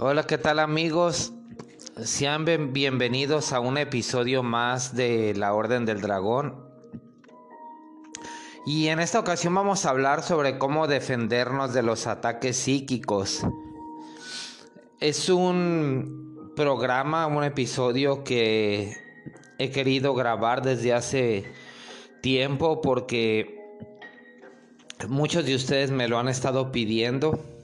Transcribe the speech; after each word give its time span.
Hola, 0.00 0.28
¿qué 0.28 0.38
tal 0.38 0.60
amigos? 0.60 1.32
Sean 2.04 2.44
bienvenidos 2.72 3.52
a 3.52 3.58
un 3.58 3.78
episodio 3.78 4.44
más 4.44 4.94
de 4.94 5.34
La 5.34 5.54
Orden 5.54 5.86
del 5.86 6.00
Dragón. 6.00 6.54
Y 8.64 8.86
en 8.86 9.00
esta 9.00 9.18
ocasión 9.18 9.56
vamos 9.56 9.84
a 9.84 9.90
hablar 9.90 10.22
sobre 10.22 10.56
cómo 10.56 10.86
defendernos 10.86 11.74
de 11.74 11.82
los 11.82 12.06
ataques 12.06 12.56
psíquicos. 12.58 13.44
Es 15.00 15.28
un 15.28 16.52
programa, 16.54 17.26
un 17.26 17.42
episodio 17.42 18.22
que 18.22 18.96
he 19.58 19.70
querido 19.72 20.14
grabar 20.14 20.62
desde 20.62 20.94
hace 20.94 21.52
tiempo 22.22 22.80
porque 22.82 23.60
muchos 25.08 25.44
de 25.44 25.56
ustedes 25.56 25.90
me 25.90 26.06
lo 26.06 26.20
han 26.20 26.28
estado 26.28 26.70
pidiendo. 26.70 27.57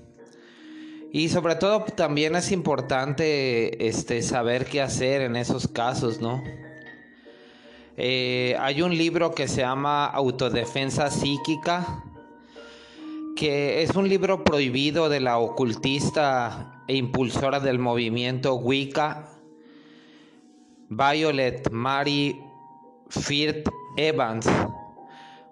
Y 1.14 1.28
sobre 1.28 1.54
todo 1.54 1.84
también 1.84 2.34
es 2.34 2.50
importante 2.50 3.86
este, 3.86 4.20
saber 4.20 4.66
qué 4.66 4.82
hacer 4.82 5.20
en 5.20 5.36
esos 5.36 5.68
casos, 5.68 6.20
¿no? 6.20 6.42
Eh, 7.96 8.56
hay 8.58 8.82
un 8.82 8.98
libro 8.98 9.32
que 9.32 9.46
se 9.46 9.60
llama 9.60 10.06
Autodefensa 10.06 11.12
Psíquica, 11.12 12.02
que 13.36 13.84
es 13.84 13.94
un 13.94 14.08
libro 14.08 14.42
prohibido 14.42 15.08
de 15.08 15.20
la 15.20 15.38
ocultista 15.38 16.82
e 16.88 16.96
impulsora 16.96 17.60
del 17.60 17.78
movimiento 17.78 18.56
Wicca, 18.56 19.28
Violet 20.88 21.70
Mary 21.70 22.42
Firth 23.08 23.68
Evans, 23.96 24.48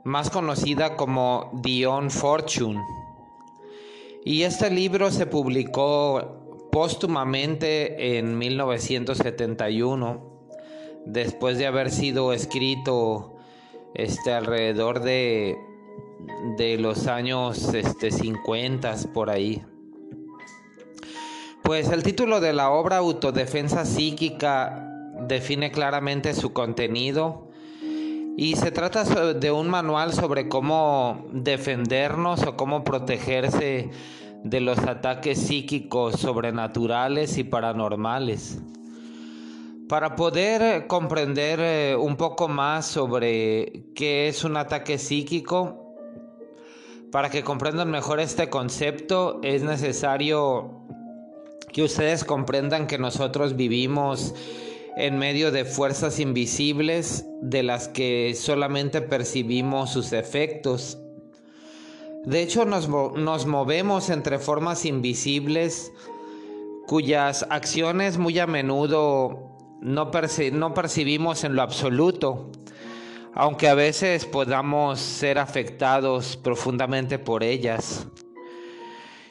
más 0.03 0.29
conocida 0.29 0.97
como 0.97 1.53
Dion 1.63 2.11
Fortune. 2.11 2.81
Y 4.25 4.45
este 4.45 4.71
libro 4.71 5.11
se 5.11 5.27
publicó 5.27 6.69
póstumamente 6.71 8.19
en 8.19 8.39
1971, 8.39 10.47
después 11.07 11.59
de 11.59 11.67
haber 11.67 11.91
sido 11.91 12.33
escrito 12.33 13.35
este, 13.95 14.33
alrededor 14.33 15.01
de, 15.01 15.59
de 16.57 16.79
los 16.79 17.09
años 17.09 17.75
este, 17.75 18.13
50 18.13 18.95
por 19.13 19.29
ahí. 19.29 19.65
Pues 21.63 21.91
el 21.91 22.03
título 22.03 22.41
de 22.41 22.53
la 22.53 22.71
obra 22.71 22.99
Autodefensa 22.99 23.85
Psíquica 23.85 24.89
define 25.27 25.73
claramente 25.73 26.33
su 26.33 26.53
contenido 26.53 27.52
y 28.37 28.57
se 28.57 28.71
trata 28.71 29.05
de 29.35 29.51
un 29.51 29.69
manual 29.69 30.13
sobre 30.13 30.49
cómo 30.49 31.27
defendernos 31.33 32.43
o 32.45 32.57
cómo 32.57 32.83
protegerse 32.85 33.91
de 34.43 34.61
los 34.61 34.79
ataques 34.79 35.39
psíquicos 35.39 36.17
sobrenaturales 36.17 37.39
y 37.39 37.45
paranormales. 37.45 38.59
Para 39.89 40.17
poder 40.17 40.87
comprender 40.87 41.61
eh, 41.61 41.97
un 41.97 42.17
poco 42.17 42.49
más 42.49 42.87
sobre 42.87 43.85
qué 43.95 44.29
es 44.29 44.43
un 44.43 44.57
ataque 44.57 44.97
psíquico, 44.97 45.95
para 47.11 47.29
que 47.29 47.45
comprendan 47.45 47.91
mejor 47.91 48.19
este 48.21 48.49
concepto, 48.49 49.39
es 49.43 49.63
necesario 49.63 50.81
que 51.73 51.83
ustedes 51.83 52.25
comprendan 52.25 52.87
que 52.87 52.97
nosotros 52.97 53.55
vivimos 53.55 54.35
en 54.97 55.19
medio 55.19 55.51
de 55.51 55.65
fuerzas 55.65 56.21
invisibles 56.21 57.25
de 57.41 57.63
las 57.63 57.89
que 57.89 58.35
solamente 58.37 59.01
percibimos 59.01 59.91
sus 59.93 60.13
efectos. 60.13 60.99
De 62.25 62.43
hecho, 62.43 62.65
nos, 62.65 62.89
movemos 63.47 64.11
entre 64.11 64.39
formas 64.39 64.85
invisibles 64.85 65.93
cuyas 66.87 67.47
acciones 67.49 68.19
muy 68.19 68.39
a 68.39 68.47
menudo 68.47 69.51
no, 69.81 70.11
percibimos 70.11 71.43
en 71.43 71.57
lo 71.57 71.63
absoluto, 71.63 72.53
aunque 73.35 73.69
a 73.69 73.75
veces 73.75 74.27
podamos 74.27 75.01
ser 75.01 75.39
afectados 75.39 76.37
profundamente 76.37 77.19
por 77.19 77.43
ellas. 77.43 78.07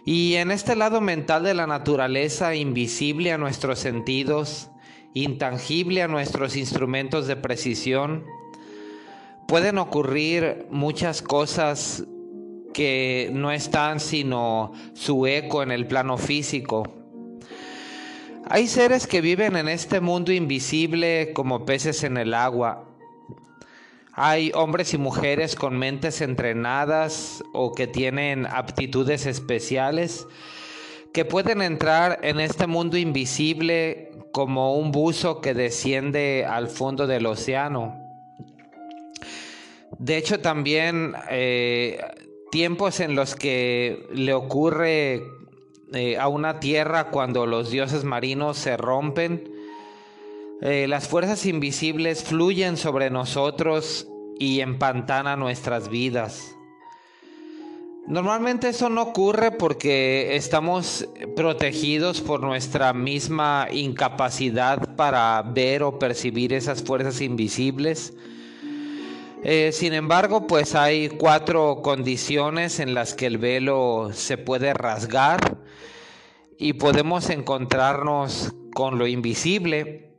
Y 0.04 0.36
en 0.36 0.50
este 0.50 0.76
lado 0.76 1.00
mental 1.00 1.44
de 1.44 1.54
la 1.54 1.68
naturaleza 1.68 2.56
invisible 2.56 3.32
a 3.32 3.38
nuestros 3.38 3.80
sentidos, 3.80 4.71
intangible 5.14 6.02
a 6.02 6.08
nuestros 6.08 6.56
instrumentos 6.56 7.28
de 7.28 7.36
precisión, 7.36 8.26
pueden 9.48 9.78
ocurrir 9.78 10.68
muchas 10.70 11.22
cosas 11.22 12.06
que 12.74 13.30
no 13.34 13.52
están 13.52 14.00
sino 14.00 14.72
su 14.94 15.28
eco 15.28 15.62
en 15.64 15.72
el 15.72 15.88
plano 15.88 16.18
físico. 16.18 16.84
Hay 18.50 18.68
seres 18.68 19.08
que 19.08 19.22
viven 19.22 19.56
en 19.56 19.68
este 19.68 20.00
mundo 20.00 20.32
invisible 20.32 21.32
como 21.34 21.66
peces 21.66 22.04
en 22.04 22.18
el 22.18 22.34
agua. 22.34 22.86
Hay 24.14 24.52
hombres 24.56 24.94
y 24.94 24.98
mujeres 24.98 25.56
con 25.56 25.78
mentes 25.78 26.22
entrenadas 26.22 27.44
o 27.54 27.74
que 27.74 27.88
tienen 27.88 28.46
aptitudes 28.46 29.26
especiales 29.26 30.28
que 31.14 31.26
pueden 31.26 31.62
entrar 31.62 32.20
en 32.24 32.40
este 32.40 32.68
mundo 32.68 32.98
invisible 32.98 34.11
como 34.32 34.76
un 34.76 34.92
buzo 34.92 35.42
que 35.42 35.54
desciende 35.54 36.46
al 36.46 36.68
fondo 36.68 37.08
del 37.08 37.26
océano. 37.26 37.98
De 39.98 40.18
hecho, 40.18 40.40
también 40.40 41.14
eh, 41.30 42.00
tiempos 42.52 43.00
en 43.00 43.16
los 43.16 43.36
que 43.36 44.08
le 44.14 44.34
ocurre 44.34 45.22
eh, 45.94 46.18
a 46.18 46.28
una 46.28 46.60
tierra 46.60 47.10
cuando 47.10 47.46
los 47.46 47.70
dioses 47.70 48.04
marinos 48.04 48.58
se 48.58 48.78
rompen, 48.78 49.52
eh, 50.62 50.88
las 50.88 51.08
fuerzas 51.08 51.46
invisibles 51.46 52.24
fluyen 52.24 52.78
sobre 52.78 53.10
nosotros 53.10 54.08
y 54.40 54.62
empantanan 54.62 55.40
nuestras 55.40 55.90
vidas. 55.90 56.56
Normalmente 58.08 58.70
eso 58.70 58.90
no 58.90 59.04
ocurre 59.04 59.52
porque 59.52 60.36
estamos 60.36 61.08
protegidos 61.36 62.20
por 62.20 62.42
nuestra 62.42 62.94
misma 62.94 63.68
incapacidad 63.72 64.96
para 64.96 65.42
ver 65.44 65.84
o 65.84 66.00
percibir 66.00 66.52
esas 66.52 66.84
fuerzas 66.84 67.22
invisibles. 67.22 68.14
Eh, 69.44 69.72
sin 69.72 69.94
embargo, 69.94 70.46
pues 70.46 70.76
hay 70.76 71.10
cuatro 71.10 71.82
condiciones 71.82 72.80
en 72.80 72.94
las 72.94 73.14
que 73.14 73.28
el 73.28 73.38
velo 73.38 74.10
se 74.14 74.38
puede 74.38 74.74
rasgar 74.74 75.58
y 76.58 76.74
podemos 76.74 77.30
encontrarnos 77.30 78.54
con 78.74 78.98
lo 78.98 79.08
invisible. 79.08 80.12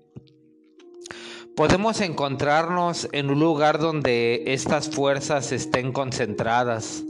Podemos 1.55 2.01
encontrarnos 2.01 3.09
en 3.13 3.31
un 3.31 3.39
lugar 3.39 3.79
donde 3.79 4.45
estas 4.47 4.89
fuerzas 4.89 5.53
estén 5.53 5.93
concentradas. 5.93 7.05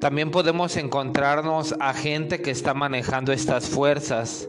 También 0.00 0.30
podemos 0.30 0.78
encontrarnos 0.78 1.74
a 1.78 1.92
gente 1.92 2.40
que 2.40 2.50
está 2.50 2.72
manejando 2.72 3.32
estas 3.32 3.68
fuerzas. 3.68 4.48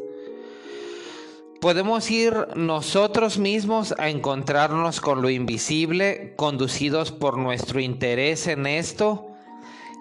Podemos 1.59 2.09
ir 2.09 2.33
nosotros 2.55 3.37
mismos 3.37 3.93
a 3.97 4.09
encontrarnos 4.09 5.01
con 5.01 5.21
lo 5.21 5.29
invisible, 5.29 6.33
conducidos 6.37 7.11
por 7.11 7.37
nuestro 7.37 7.81
interés 7.81 8.47
en 8.47 8.65
esto 8.65 9.27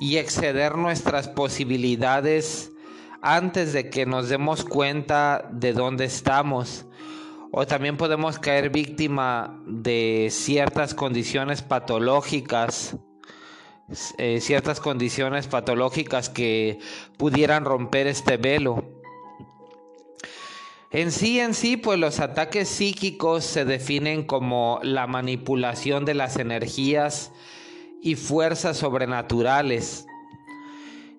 y 0.00 0.18
exceder 0.18 0.76
nuestras 0.76 1.26
posibilidades 1.26 2.70
antes 3.20 3.72
de 3.72 3.90
que 3.90 4.06
nos 4.06 4.28
demos 4.28 4.64
cuenta 4.64 5.48
de 5.50 5.72
dónde 5.72 6.04
estamos. 6.04 6.86
O 7.50 7.66
también 7.66 7.96
podemos 7.96 8.38
caer 8.38 8.70
víctima 8.70 9.60
de 9.66 10.28
ciertas 10.30 10.94
condiciones 10.94 11.60
patológicas 11.60 12.96
eh, 14.18 14.40
ciertas 14.40 14.78
condiciones 14.78 15.48
patológicas 15.48 16.28
que 16.28 16.78
pudieran 17.16 17.64
romper 17.64 18.06
este 18.06 18.36
velo. 18.36 18.84
En 20.92 21.10
sí, 21.12 21.40
en 21.40 21.54
sí, 21.54 21.76
pues 21.76 21.98
los 21.98 22.20
ataques 22.20 22.68
psíquicos 22.68 23.44
se 23.44 23.64
definen 23.64 24.24
como 24.24 24.80
la 24.82 25.06
manipulación 25.06 26.04
de 26.04 26.14
las 26.14 26.36
energías 26.36 27.32
y 28.02 28.16
fuerzas 28.16 28.76
sobrenaturales. 28.76 30.06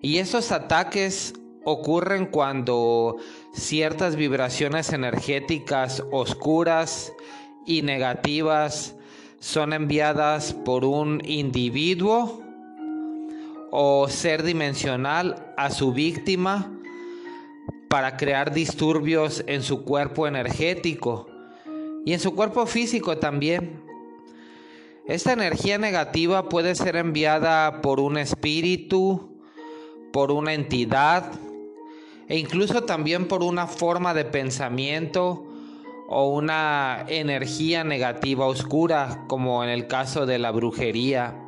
Y 0.00 0.18
esos 0.18 0.50
ataques 0.52 1.34
ocurren 1.64 2.26
cuando 2.26 3.16
ciertas 3.52 4.16
vibraciones 4.16 4.92
energéticas 4.92 6.02
oscuras 6.10 7.12
y 7.66 7.82
negativas 7.82 8.94
son 9.38 9.72
enviadas 9.72 10.52
por 10.52 10.84
un 10.84 11.22
individuo 11.24 12.42
o 13.74 14.06
ser 14.06 14.42
dimensional 14.42 15.54
a 15.56 15.70
su 15.70 15.94
víctima 15.94 16.70
para 17.88 18.18
crear 18.18 18.52
disturbios 18.52 19.42
en 19.46 19.62
su 19.62 19.82
cuerpo 19.82 20.26
energético 20.26 21.26
y 22.04 22.12
en 22.12 22.20
su 22.20 22.34
cuerpo 22.34 22.66
físico 22.66 23.16
también. 23.16 23.82
Esta 25.06 25.32
energía 25.32 25.78
negativa 25.78 26.50
puede 26.50 26.74
ser 26.74 26.96
enviada 26.96 27.80
por 27.80 27.98
un 27.98 28.18
espíritu, 28.18 29.40
por 30.12 30.32
una 30.32 30.52
entidad, 30.52 31.32
e 32.28 32.38
incluso 32.38 32.84
también 32.84 33.26
por 33.26 33.42
una 33.42 33.66
forma 33.66 34.12
de 34.12 34.26
pensamiento 34.26 35.46
o 36.08 36.28
una 36.28 37.06
energía 37.08 37.84
negativa 37.84 38.46
oscura, 38.46 39.24
como 39.28 39.64
en 39.64 39.70
el 39.70 39.86
caso 39.86 40.26
de 40.26 40.38
la 40.38 40.50
brujería. 40.50 41.38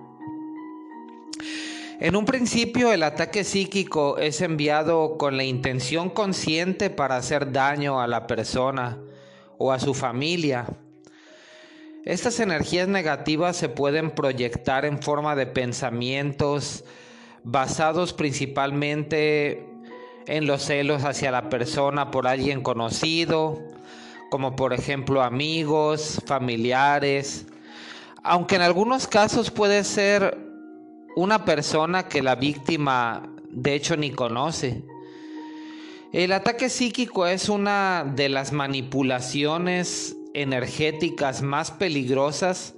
En 2.01 2.17
un 2.17 2.25
principio 2.25 2.93
el 2.93 3.05
ataque 3.05 3.45
psíquico 3.45 4.19
es 4.19 4.41
enviado 4.41 5.17
con 5.17 5.37
la 5.37 5.45
intención 5.45 6.11
consciente 6.11 6.91
para 6.91 7.17
hacer 7.17 7.53
daño 7.53 8.01
a 8.01 8.09
la 8.09 8.27
persona 8.27 8.99
o 9.59 9.71
a 9.71 9.79
su 9.79 9.95
familia. 9.95 10.67
Estas 12.05 12.41
energías 12.41 12.89
negativas 12.89 13.57
se 13.57 13.69
pueden 13.69 14.11
proyectar 14.11 14.85
en 14.85 15.01
forma 15.01 15.37
de 15.37 15.47
pensamientos 15.47 16.85
basados 17.45 18.13
principalmente 18.13 19.65
en 20.27 20.49
los 20.49 20.63
celos 20.63 21.05
hacia 21.05 21.31
la 21.31 21.49
persona 21.49 22.11
por 22.11 22.27
alguien 22.27 22.61
conocido, 22.63 23.63
como 24.31 24.57
por 24.57 24.73
ejemplo 24.73 25.23
amigos, 25.23 26.21
familiares, 26.27 27.47
aunque 28.25 28.57
en 28.57 28.63
algunos 28.63 29.07
casos 29.07 29.53
puede 29.53 29.85
ser 29.85 30.44
una 31.17 31.45
persona 31.45 32.09
que 32.09 32.23
la 32.23 32.35
víctima 32.35 33.35
de 33.51 33.75
hecho 33.75 33.97
ni 33.97 34.11
conoce. 34.11 34.83
El 36.13 36.33
ataque 36.33 36.69
psíquico 36.69 37.27
es 37.27 37.49
una 37.49 38.05
de 38.05 38.29
las 38.29 38.53
manipulaciones 38.53 40.17
energéticas 40.33 41.43
más 41.43 41.71
peligrosas 41.71 42.75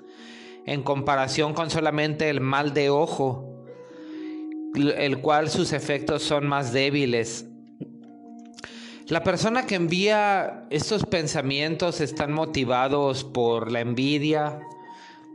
en 0.66 0.82
comparación 0.82 1.54
con 1.54 1.70
solamente 1.70 2.28
el 2.28 2.40
mal 2.40 2.74
de 2.74 2.90
ojo, 2.90 3.64
el 4.74 5.18
cual 5.18 5.48
sus 5.48 5.72
efectos 5.72 6.22
son 6.22 6.46
más 6.46 6.72
débiles. 6.72 7.46
La 9.06 9.22
persona 9.22 9.66
que 9.66 9.76
envía 9.76 10.66
estos 10.70 11.06
pensamientos 11.06 12.00
están 12.00 12.32
motivados 12.32 13.22
por 13.22 13.70
la 13.70 13.80
envidia, 13.80 14.60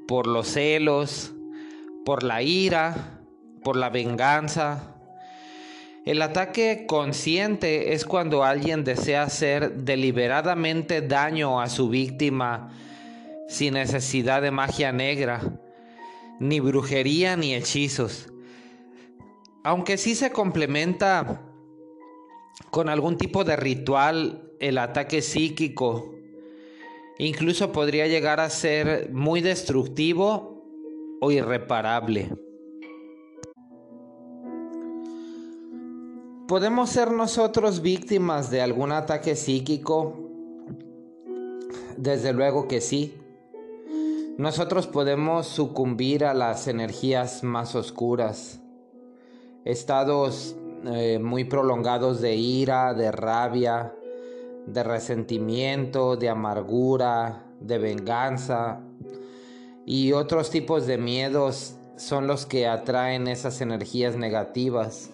por 0.08 0.28
los 0.28 0.48
celos, 0.48 1.32
por 2.06 2.24
la 2.24 2.42
ira, 2.42 3.22
por 3.64 3.76
la 3.76 3.90
venganza. 3.90 4.96
El 6.06 6.22
ataque 6.22 6.86
consciente 6.88 7.94
es 7.94 8.06
cuando 8.06 8.44
alguien 8.44 8.84
desea 8.84 9.24
hacer 9.24 9.84
deliberadamente 9.84 11.02
daño 11.02 11.62
a 11.62 11.70
su 11.70 11.90
víctima 11.90 12.72
sin 13.48 13.76
necesidad 13.76 14.42
de 14.42 14.50
magia 14.50 14.92
negra, 14.92 15.42
ni 16.40 16.60
brujería 16.60 17.36
ni 17.36 17.54
hechizos. 17.54 18.30
Aunque 19.64 19.98
sí 19.98 20.16
se 20.16 20.32
complementa 20.32 21.44
con 22.72 22.90
algún 22.90 23.18
tipo 23.18 23.44
de 23.44 23.56
ritual 23.56 24.52
el 24.60 24.80
ataque 24.80 25.22
psíquico, 25.22 26.16
incluso 27.20 27.72
podría 27.72 28.08
llegar 28.08 28.40
a 28.40 28.50
ser 28.50 29.12
muy 29.12 29.42
destructivo 29.42 30.51
o 31.22 31.32
irreparable. 31.32 32.36
¿Podemos 36.48 36.90
ser 36.90 37.12
nosotros 37.12 37.82
víctimas 37.82 38.52
de 38.52 38.62
algún 38.62 38.92
ataque 38.92 39.36
psíquico? 39.36 40.18
Desde 41.96 42.34
luego 42.34 42.68
que 42.68 42.82
sí. 42.82 43.16
Nosotros 44.38 44.88
podemos 44.88 45.48
sucumbir 45.48 46.26
a 46.26 46.34
las 46.34 46.68
energías 46.68 47.44
más 47.44 47.76
oscuras, 47.76 48.60
estados 49.64 50.56
eh, 50.86 51.20
muy 51.20 51.44
prolongados 51.44 52.20
de 52.20 52.36
ira, 52.36 52.94
de 52.96 53.12
rabia, 53.12 53.94
de 54.66 54.84
resentimiento, 54.84 56.16
de 56.16 56.30
amargura, 56.30 57.46
de 57.60 57.78
venganza, 57.78 58.82
y 59.86 60.14
otros 60.14 60.50
tipos 60.50 60.86
de 60.88 60.98
miedos 60.98 61.76
son 61.96 62.28
los 62.28 62.46
que 62.46 62.68
atraen 62.68 63.28
esas 63.28 63.62
energías 63.62 64.16
negativas. 64.16 65.12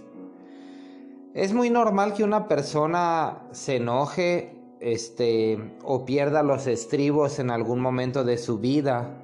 Es 1.34 1.54
muy 1.54 1.70
normal 1.70 2.14
que 2.14 2.24
una 2.24 2.48
persona 2.48 3.44
se 3.52 3.76
enoje 3.76 4.56
este, 4.80 5.60
o 5.84 6.06
pierda 6.06 6.44
los 6.44 6.68
estribos 6.68 7.40
en 7.40 7.52
algún 7.52 7.80
momento 7.80 8.24
de 8.24 8.38
su 8.38 8.60
vida. 8.60 9.22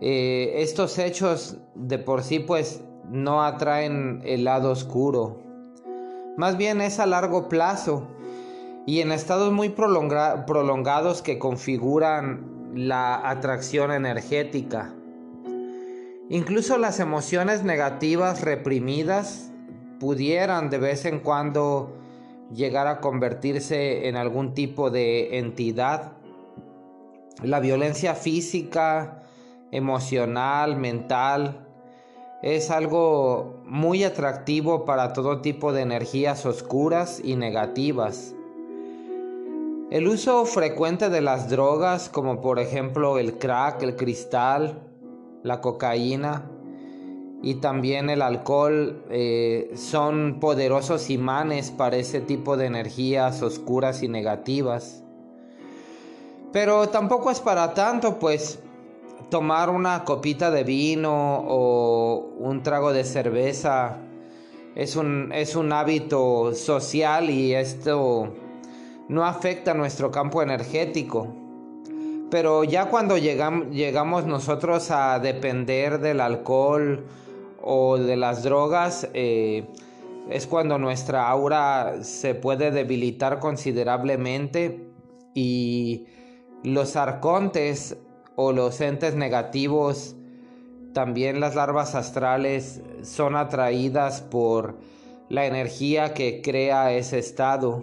Eh, 0.00 0.54
estos 0.56 0.98
hechos 0.98 1.58
de 1.74 1.98
por 1.98 2.22
sí 2.22 2.40
pues 2.40 2.82
no 3.08 3.42
atraen 3.42 4.22
el 4.24 4.44
lado 4.44 4.70
oscuro. 4.70 5.38
Más 6.36 6.56
bien 6.56 6.80
es 6.80 6.98
a 6.98 7.06
largo 7.06 7.48
plazo 7.48 8.08
y 8.86 9.00
en 9.00 9.12
estados 9.12 9.52
muy 9.52 9.68
prolongados 9.68 11.22
que 11.22 11.38
configuran 11.38 12.61
la 12.74 13.28
atracción 13.28 13.92
energética. 13.92 14.94
Incluso 16.28 16.78
las 16.78 17.00
emociones 17.00 17.62
negativas 17.64 18.40
reprimidas 18.40 19.50
pudieran 20.00 20.70
de 20.70 20.78
vez 20.78 21.04
en 21.04 21.20
cuando 21.20 21.94
llegar 22.52 22.86
a 22.86 23.00
convertirse 23.00 24.08
en 24.08 24.16
algún 24.16 24.54
tipo 24.54 24.90
de 24.90 25.38
entidad. 25.38 26.12
La 27.42 27.60
violencia 27.60 28.14
física, 28.14 29.22
emocional, 29.70 30.76
mental, 30.76 31.68
es 32.42 32.70
algo 32.70 33.62
muy 33.64 34.04
atractivo 34.04 34.84
para 34.84 35.12
todo 35.12 35.40
tipo 35.40 35.72
de 35.72 35.82
energías 35.82 36.44
oscuras 36.44 37.20
y 37.22 37.36
negativas. 37.36 38.34
El 39.92 40.08
uso 40.08 40.46
frecuente 40.46 41.10
de 41.10 41.20
las 41.20 41.50
drogas, 41.50 42.08
como 42.08 42.40
por 42.40 42.58
ejemplo 42.58 43.18
el 43.18 43.36
crack, 43.36 43.82
el 43.82 43.94
cristal, 43.94 44.88
la 45.42 45.60
cocaína 45.60 46.50
y 47.42 47.56
también 47.56 48.08
el 48.08 48.22
alcohol, 48.22 49.04
eh, 49.10 49.70
son 49.74 50.40
poderosos 50.40 51.10
imanes 51.10 51.70
para 51.70 51.98
ese 51.98 52.22
tipo 52.22 52.56
de 52.56 52.68
energías 52.68 53.42
oscuras 53.42 54.02
y 54.02 54.08
negativas. 54.08 55.04
Pero 56.54 56.88
tampoco 56.88 57.30
es 57.30 57.40
para 57.40 57.74
tanto, 57.74 58.18
pues 58.18 58.60
tomar 59.28 59.68
una 59.68 60.04
copita 60.04 60.50
de 60.50 60.64
vino 60.64 61.44
o 61.46 62.32
un 62.38 62.62
trago 62.62 62.94
de 62.94 63.04
cerveza 63.04 63.98
es 64.74 64.96
un, 64.96 65.30
es 65.34 65.54
un 65.54 65.70
hábito 65.70 66.54
social 66.54 67.28
y 67.28 67.54
esto 67.54 68.32
no 69.08 69.24
afecta 69.24 69.74
nuestro 69.74 70.10
campo 70.10 70.42
energético. 70.42 71.34
Pero 72.30 72.64
ya 72.64 72.86
cuando 72.88 73.18
llegamos 73.18 74.26
nosotros 74.26 74.90
a 74.90 75.18
depender 75.18 76.00
del 76.00 76.20
alcohol 76.20 77.04
o 77.60 77.98
de 77.98 78.16
las 78.16 78.42
drogas, 78.42 79.08
eh, 79.12 79.66
es 80.30 80.46
cuando 80.46 80.78
nuestra 80.78 81.28
aura 81.28 82.02
se 82.02 82.34
puede 82.34 82.70
debilitar 82.70 83.38
considerablemente 83.38 84.88
y 85.34 86.06
los 86.62 86.96
arcontes 86.96 87.98
o 88.36 88.52
los 88.52 88.80
entes 88.80 89.14
negativos, 89.14 90.16
también 90.94 91.40
las 91.40 91.54
larvas 91.54 91.94
astrales, 91.94 92.80
son 93.02 93.36
atraídas 93.36 94.22
por 94.22 94.78
la 95.28 95.46
energía 95.46 96.14
que 96.14 96.40
crea 96.42 96.92
ese 96.92 97.18
estado. 97.18 97.82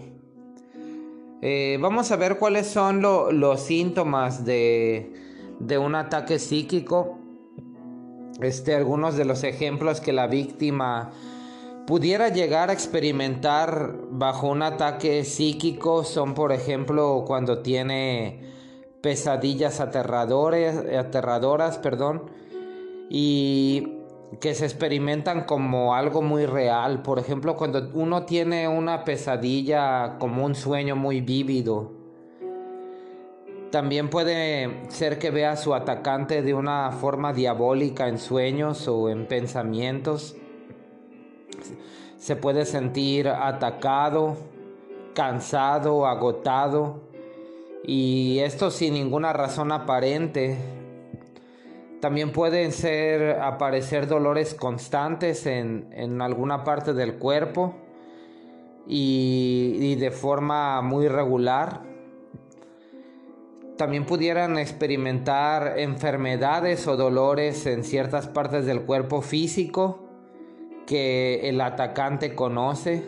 Eh, 1.41 1.77
vamos 1.79 2.11
a 2.11 2.17
ver 2.17 2.37
cuáles 2.37 2.67
son 2.67 3.01
los 3.01 3.61
síntomas 3.61 4.43
de, 4.43 5.13
un 5.79 5.95
ataque 5.95 6.37
psíquico. 6.39 7.17
Este, 8.41 8.75
algunos 8.75 9.15
de 9.15 9.25
los 9.25 9.43
ejemplos 9.43 10.01
que 10.01 10.13
la 10.13 10.27
víctima 10.27 11.11
pudiera 11.85 12.29
llegar 12.29 12.69
a 12.69 12.73
experimentar 12.73 13.95
bajo 14.11 14.47
un 14.47 14.61
ataque 14.61 15.23
psíquico 15.23 16.03
son, 16.03 16.33
por 16.35 16.51
ejemplo, 16.51 17.23
cuando 17.25 17.59
tiene 17.59 18.41
pesadillas 19.01 19.79
aterradoras, 19.79 21.77
perdón, 21.79 22.29
y 23.09 23.98
que 24.39 24.53
se 24.53 24.65
experimentan 24.65 25.43
como 25.43 25.95
algo 25.95 26.21
muy 26.21 26.45
real. 26.45 27.01
Por 27.01 27.19
ejemplo, 27.19 27.55
cuando 27.55 27.89
uno 27.93 28.23
tiene 28.23 28.67
una 28.67 29.03
pesadilla 29.03 30.17
como 30.19 30.45
un 30.45 30.55
sueño 30.55 30.95
muy 30.95 31.21
vívido. 31.21 31.91
También 33.71 34.09
puede 34.09 34.89
ser 34.89 35.19
que 35.19 35.29
vea 35.29 35.51
a 35.51 35.57
su 35.57 35.75
atacante 35.75 36.41
de 36.41 36.53
una 36.53 36.91
forma 36.91 37.33
diabólica 37.33 38.07
en 38.07 38.17
sueños 38.17 38.87
o 38.87 39.09
en 39.09 39.27
pensamientos. 39.27 40.35
Se 42.17 42.35
puede 42.35 42.65
sentir 42.65 43.27
atacado, 43.27 44.37
cansado, 45.13 46.07
agotado. 46.07 47.01
Y 47.83 48.39
esto 48.39 48.71
sin 48.71 48.93
ninguna 48.93 49.33
razón 49.33 49.71
aparente 49.71 50.78
también 51.99 52.31
pueden 52.31 52.71
ser 52.71 53.41
aparecer 53.41 54.07
dolores 54.07 54.53
constantes 54.53 55.45
en, 55.45 56.21
alguna 56.21 56.63
parte 56.63 56.93
del 56.93 57.15
cuerpo 57.15 57.75
y, 58.87 59.95
de 59.95 60.11
forma 60.11 60.81
muy 60.81 61.09
regular. 61.09 61.81
También 63.77 64.05
pudieran 64.05 64.57
experimentar 64.57 65.79
enfermedades 65.79 66.87
o 66.87 66.95
dolores 66.95 67.65
en 67.65 67.83
ciertas 67.83 68.27
partes 68.27 68.65
del 68.65 68.81
cuerpo 68.81 69.21
físico 69.21 70.05
que 70.85 71.49
el 71.49 71.59
atacante 71.61 72.33
conoce. 72.33 73.03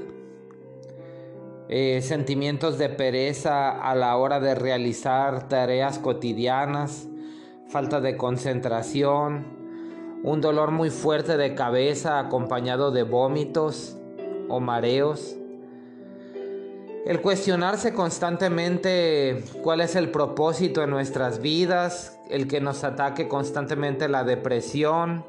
Eh, 1.67 2.01
sentimientos 2.01 2.77
de 2.77 2.89
pereza 2.89 3.69
a 3.69 3.95
la 3.95 4.17
hora 4.17 4.41
de 4.41 4.55
realizar 4.55 5.48
tareas 5.48 6.00
cotidianas, 6.00 7.07
falta 7.71 8.01
de 8.01 8.17
concentración, 8.17 9.45
un 10.23 10.41
dolor 10.41 10.71
muy 10.71 10.89
fuerte 10.89 11.37
de 11.37 11.55
cabeza 11.55 12.19
acompañado 12.19 12.91
de 12.91 13.03
vómitos 13.03 13.97
o 14.49 14.59
mareos, 14.59 15.37
el 17.05 17.21
cuestionarse 17.21 17.93
constantemente 17.93 19.43
cuál 19.63 19.81
es 19.81 19.95
el 19.95 20.11
propósito 20.11 20.83
en 20.83 20.89
nuestras 20.89 21.41
vidas, 21.41 22.19
el 22.29 22.47
que 22.47 22.59
nos 22.59 22.83
ataque 22.83 23.27
constantemente 23.27 24.07
la 24.07 24.23
depresión, 24.23 25.25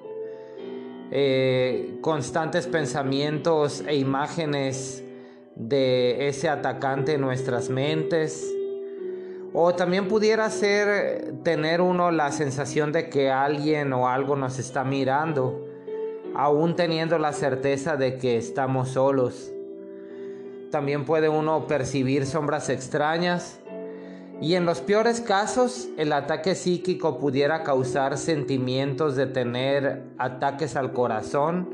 eh, 1.13 1.97
constantes 2.01 2.67
pensamientos 2.67 3.85
e 3.87 3.97
imágenes 3.97 5.05
de 5.55 6.29
ese 6.29 6.49
atacante 6.49 7.15
en 7.15 7.21
nuestras 7.21 7.71
mentes. 7.71 8.53
O 9.55 9.75
también 9.75 10.09
pudiera 10.09 10.49
ser 10.49 11.35
tener 11.43 11.83
uno 11.83 12.11
la 12.11 12.33
sensación 12.33 12.91
de 12.91 13.11
que 13.11 13.31
alguien 13.31 13.93
o 13.93 14.09
algo 14.09 14.35
nos 14.35 14.59
está 14.59 14.83
mirando, 14.83 15.67
aún 16.35 16.75
teniendo 16.75 17.19
la 17.19 17.35
certeza 17.35 17.97
de 17.97 18.17
que 18.17 18.39
estamos 18.39 18.91
solos. 18.91 19.53
También 20.71 21.05
puede 21.05 21.29
uno 21.29 21.67
percibir 21.67 22.25
sombras 22.25 22.71
extrañas. 22.71 23.61
Y 24.41 24.55
en 24.55 24.65
los 24.65 24.81
peores 24.81 25.21
casos, 25.21 25.89
el 25.99 26.15
ataque 26.15 26.55
psíquico 26.55 27.19
pudiera 27.19 27.63
causar 27.63 28.17
sentimientos 28.17 29.17
de 29.17 29.27
tener 29.27 30.03
ataques 30.17 30.77
al 30.77 30.95
corazón 30.95 31.69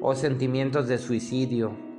o 0.00 0.14
sentimientos 0.14 0.88
de 0.88 0.96
suicidio. 0.96 1.91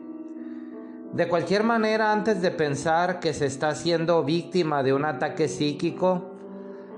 De 1.13 1.27
cualquier 1.27 1.63
manera, 1.63 2.11
antes 2.11 2.41
de 2.41 2.49
pensar 2.49 3.19
que 3.19 3.35
se 3.35 3.45
está 3.45 3.75
siendo 3.75 4.23
víctima 4.23 4.81
de 4.81 4.93
un 4.93 5.05
ataque 5.05 5.47
psíquico, 5.47 6.31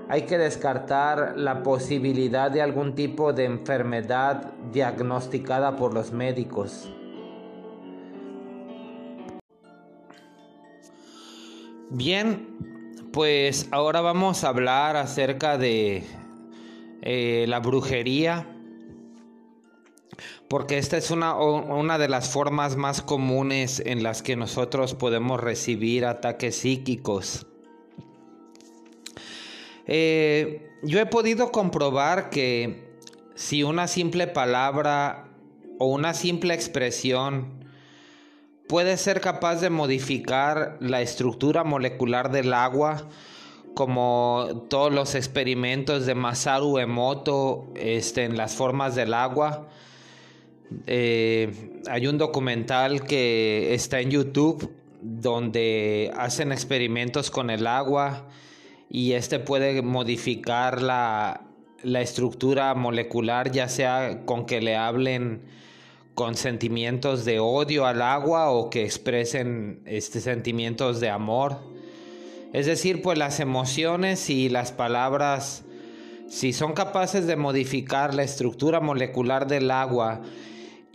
hay 0.08 0.22
que 0.22 0.38
descartar 0.38 1.34
la 1.36 1.62
posibilidad 1.62 2.50
de 2.50 2.62
algún 2.62 2.94
tipo 2.94 3.34
de 3.34 3.44
enfermedad 3.44 4.54
diagnosticada 4.72 5.76
por 5.76 5.92
los 5.92 6.12
médicos. 6.12 6.90
Bien, 11.90 12.56
pues 13.12 13.68
ahora 13.70 14.00
vamos 14.00 14.44
a 14.44 14.48
hablar 14.48 14.96
acerca 14.96 15.58
de 15.58 16.04
eh, 17.02 17.44
la 17.48 17.60
brujería, 17.60 18.46
porque 20.48 20.78
esta 20.78 20.96
es 20.96 21.10
una, 21.10 21.34
una, 21.34 21.98
de 21.98 22.08
las 22.08 22.28
formas 22.28 22.76
más 22.76 23.02
comunes 23.02 23.82
en 23.84 24.02
las 24.02 24.22
que 24.22 24.36
nosotros 24.36 24.94
podemos 24.94 25.40
recibir 25.40 26.04
ataques 26.04 26.56
psíquicos. 26.56 27.46
Eh, 29.86 30.70
yo 30.82 31.00
he 31.00 31.06
podido 31.06 31.52
comprobar 31.52 32.30
que 32.30 32.98
si 33.34 33.62
una 33.62 33.86
simple 33.86 34.26
palabra 34.26 35.28
o 35.78 35.86
una 35.86 36.14
simple 36.14 36.54
expresión 36.54 37.64
puede 38.68 38.96
ser 38.96 39.20
capaz 39.20 39.60
de 39.60 39.70
modificar 39.70 40.76
la 40.80 41.00
estructura 41.02 41.62
molecular 41.64 42.30
del 42.30 42.52
agua, 42.52 43.08
como 43.74 44.64
todos 44.68 44.92
los 44.92 45.14
experimentos 45.14 46.06
de 46.06 46.14
Masaru 46.14 46.78
Emoto 46.78 47.66
este, 47.74 48.24
en 48.24 48.36
las 48.36 48.54
formas 48.54 48.94
del 48.94 49.12
agua. 49.14 49.68
Eh, 50.86 51.80
hay 51.88 52.06
un 52.06 52.18
documental 52.18 53.04
que 53.04 53.74
está 53.74 54.00
en 54.00 54.10
YouTube 54.10 54.72
donde 55.00 56.12
hacen 56.16 56.52
experimentos 56.52 57.30
con 57.30 57.50
el 57.50 57.66
agua 57.66 58.26
y 58.90 59.12
este 59.12 59.38
puede 59.38 59.82
modificar 59.82 60.82
la, 60.82 61.42
la 61.82 62.00
estructura 62.00 62.74
molecular, 62.74 63.52
ya 63.52 63.68
sea 63.68 64.22
con 64.24 64.46
que 64.46 64.60
le 64.60 64.76
hablen 64.76 65.42
con 66.14 66.34
sentimientos 66.34 67.24
de 67.24 67.40
odio 67.40 67.86
al 67.86 68.00
agua 68.00 68.50
o 68.50 68.70
que 68.70 68.84
expresen 68.84 69.82
este, 69.84 70.20
sentimientos 70.20 70.98
de 70.98 71.10
amor. 71.10 71.58
Es 72.52 72.66
decir, 72.66 73.02
pues 73.02 73.18
las 73.18 73.38
emociones 73.38 74.30
y 74.30 74.48
las 74.48 74.72
palabras, 74.72 75.64
si 76.26 76.54
son 76.54 76.72
capaces 76.72 77.26
de 77.26 77.36
modificar 77.36 78.14
la 78.14 78.22
estructura 78.22 78.80
molecular 78.80 79.46
del 79.46 79.70
agua 79.70 80.22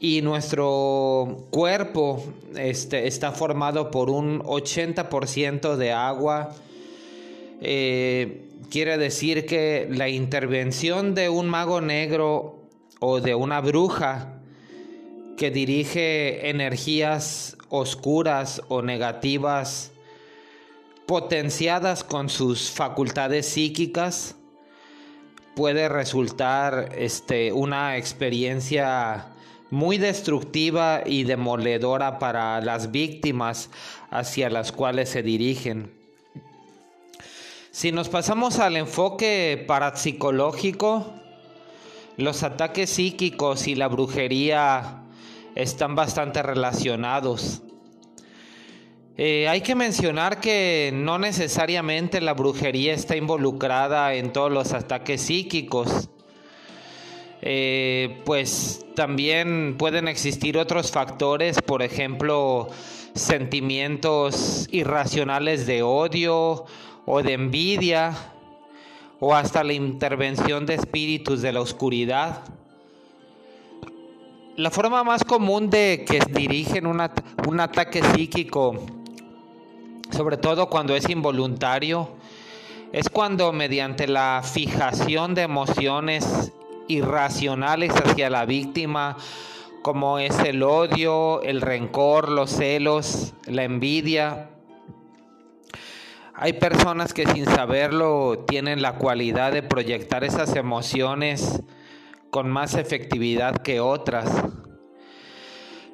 y 0.04 0.24
nuestro 0.24 1.46
cuerpo 1.52 2.24
este, 2.58 3.06
está 3.06 3.32
formado 3.34 3.92
por 3.92 4.10
un 4.10 4.42
80% 4.42 5.76
de 5.76 5.92
agua, 5.92 6.56
eh, 7.62 8.50
quiere 8.72 8.98
decir 8.98 9.46
que 9.46 9.88
la 9.92 10.10
intervención 10.10 11.14
de 11.14 11.30
un 11.30 11.48
mago 11.48 11.82
negro 11.82 12.64
o 13.00 13.22
de 13.22 13.36
una 13.36 13.62
bruja 13.62 14.40
que 15.38 15.52
dirige 15.52 16.50
energías 16.50 17.56
oscuras 17.70 18.64
o 18.70 18.82
negativas 18.82 19.92
potenciadas 21.06 22.04
con 22.04 22.28
sus 22.30 22.72
facultades 22.72 23.46
psíquicas 23.46 24.36
puede 25.56 25.88
resultar 25.90 26.90
este, 26.98 27.54
una 27.54 27.98
experiencia 27.98 29.31
muy 29.72 29.98
destructiva 29.98 31.02
y 31.06 31.24
demoledora 31.24 32.20
para 32.20 32.62
las 32.62 32.92
víctimas 32.92 33.70
hacia 34.12 34.50
las 34.50 34.72
cuales 34.72 35.10
se 35.10 35.24
dirigen. 35.24 35.92
Si 37.72 37.94
nos 37.94 38.10
pasamos 38.10 38.60
al 38.60 38.76
enfoque 38.76 39.64
parapsicológico, 39.66 41.14
los 42.18 42.44
ataques 42.44 42.90
psíquicos 42.90 43.68
y 43.68 43.76
la 43.76 43.88
brujería 43.88 45.04
están 45.56 45.96
bastante 45.96 46.44
relacionados. 46.44 47.62
Eh, 49.18 49.48
hay 49.48 49.62
que 49.62 49.76
mencionar 49.76 50.42
que 50.42 50.92
no 50.94 51.18
necesariamente 51.18 52.20
la 52.20 52.34
brujería 52.34 52.94
está 52.94 53.16
involucrada 53.16 54.16
en 54.16 54.34
todos 54.34 54.52
los 54.52 54.74
ataques 54.74 55.22
psíquicos. 55.22 56.10
Eh, 57.44 58.22
pues 58.24 58.86
también 58.96 59.76
pueden 59.78 60.08
existir 60.08 60.58
otros 60.58 60.92
factores, 60.92 61.62
por 61.62 61.82
ejemplo, 61.82 62.70
sentimientos 63.16 64.68
irracionales 64.72 65.66
de 65.66 65.82
odio 65.82 66.66
o 67.06 67.24
de 67.24 67.34
envidia, 67.34 68.16
o 69.20 69.36
hasta 69.36 69.64
la 69.64 69.74
intervención 69.74 70.66
de 70.66 70.76
espíritus 70.76 71.42
de 71.42 71.52
la 71.52 71.62
oscuridad. 71.62 72.44
La 74.56 74.70
forma 74.70 75.04
más 75.04 75.24
común 75.24 75.70
de 75.70 76.06
que 76.08 76.20
dirigen 76.32 76.86
un 76.86 77.60
ataque 77.60 78.04
psíquico, 78.04 78.86
sobre 80.12 80.38
todo 80.38 80.70
cuando 80.70 80.96
es 80.96 81.10
involuntario, 81.10 82.10
es 82.92 83.10
cuando 83.10 83.52
mediante 83.54 84.08
la 84.08 84.42
fijación 84.44 85.34
de 85.34 85.44
emociones 85.44 86.52
irracionales 86.92 87.92
hacia 87.92 88.30
la 88.30 88.46
víctima, 88.46 89.18
como 89.82 90.20
es 90.20 90.38
el 90.40 90.64
odio, 90.64 91.42
el 91.42 91.62
rencor, 91.62 92.30
los 92.30 92.52
celos, 92.52 93.34
la 93.46 93.64
envidia. 93.64 94.50
Hay 96.34 96.54
personas 96.54 97.14
que 97.14 97.26
sin 97.28 97.46
saberlo 97.46 98.46
tienen 98.48 98.82
la 98.82 98.96
cualidad 98.96 99.52
de 99.52 99.64
proyectar 99.64 100.24
esas 100.24 100.56
emociones 100.56 101.62
con 102.30 102.50
más 102.50 102.76
efectividad 102.76 103.58
que 103.58 103.80
otras. 103.80 104.30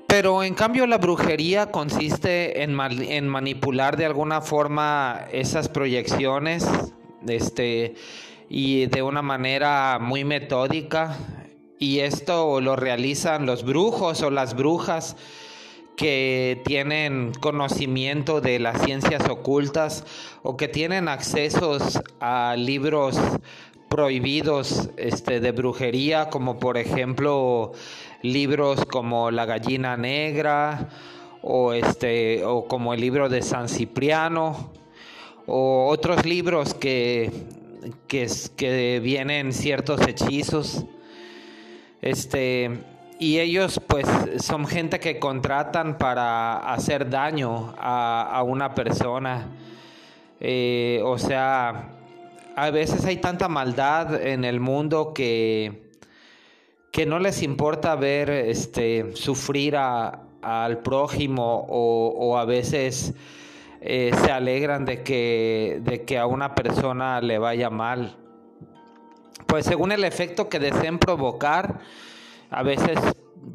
Pero 0.07 0.41
en 0.43 0.53
cambio 0.53 0.87
la 0.87 0.97
brujería 0.97 1.69
consiste 1.69 2.63
en, 2.63 2.73
manipular 3.27 3.97
de 3.97 4.05
alguna 4.05 4.39
forma 4.39 5.25
esas 5.33 5.67
proyecciones 5.67 6.65
este, 7.27 7.95
y 8.49 8.85
de 8.87 9.01
una 9.01 9.21
manera 9.21 9.99
muy 9.99 10.23
metódica. 10.23 11.17
Y 11.79 11.99
esto 11.99 12.59
lo 12.61 12.75
realizan 12.75 13.45
los 13.45 13.63
brujos 13.63 14.21
o 14.23 14.31
las 14.31 14.55
brujas 14.55 15.15
que 15.95 16.61
tienen 16.65 17.31
conocimiento 17.39 18.39
de 18.39 18.59
las 18.59 18.83
ciencias 18.83 19.27
ocultas 19.29 20.05
o 20.43 20.55
que 20.55 20.67
tienen 20.67 21.07
accesos 21.07 21.99
a 22.19 22.55
libros 22.55 23.19
prohibidos 23.89 24.89
este, 24.97 25.39
de 25.39 25.51
brujería, 25.51 26.29
como 26.29 26.59
por 26.59 26.77
ejemplo 26.77 27.71
libros 28.21 28.85
como 28.85 29.31
La 29.31 29.45
gallina 29.45 29.97
negra 29.97 30.89
o 31.41 31.73
este 31.73 32.43
o 32.43 32.67
como 32.67 32.93
el 32.93 33.01
libro 33.01 33.29
de 33.29 33.41
San 33.41 33.69
Cipriano 33.69 34.71
o 35.45 35.87
otros 35.87 36.25
libros 36.25 36.73
que 36.73 37.31
que, 38.07 38.27
que 38.55 38.99
vienen 38.99 39.53
ciertos 39.53 40.01
hechizos. 40.07 40.85
Este 42.01 42.79
y 43.19 43.39
ellos 43.39 43.81
pues 43.87 44.07
son 44.39 44.67
gente 44.67 44.99
que 44.99 45.17
contratan 45.17 45.97
para 45.97 46.57
hacer 46.71 47.09
daño 47.09 47.73
a, 47.77 48.43
una 48.45 48.75
persona. 48.75 49.47
Eh, 50.39 51.01
o 51.03 51.17
sea 51.17 51.93
a 52.55 52.69
veces 52.69 53.05
hay 53.05 53.17
tanta 53.17 53.47
maldad 53.47 54.21
en 54.21 54.45
el 54.45 54.59
mundo 54.59 55.13
que 55.13 55.87
que 56.91 57.05
no 57.05 57.19
les 57.19 57.43
importa 57.43 57.95
ver 57.95 58.29
este 58.29 59.15
sufrir 59.15 59.75
a, 59.75 60.27
al 60.41 60.79
prójimo 60.79 61.65
o, 61.69 62.37
a 62.37 62.45
veces 62.45 63.13
eh, 63.89 64.11
se 64.21 64.33
alegran 64.33 64.83
de 64.83 65.01
que, 65.01 65.79
de 65.81 66.03
que 66.03 66.17
a 66.17 66.25
una 66.25 66.55
persona 66.55 67.21
le 67.21 67.37
vaya 67.37 67.69
mal. 67.69 68.17
Pues 69.45 69.65
según 69.65 69.93
el 69.93 70.03
efecto 70.03 70.49
que 70.49 70.59
deseen 70.59 70.99
provocar, 70.99 71.79
a 72.49 72.63
veces 72.63 72.99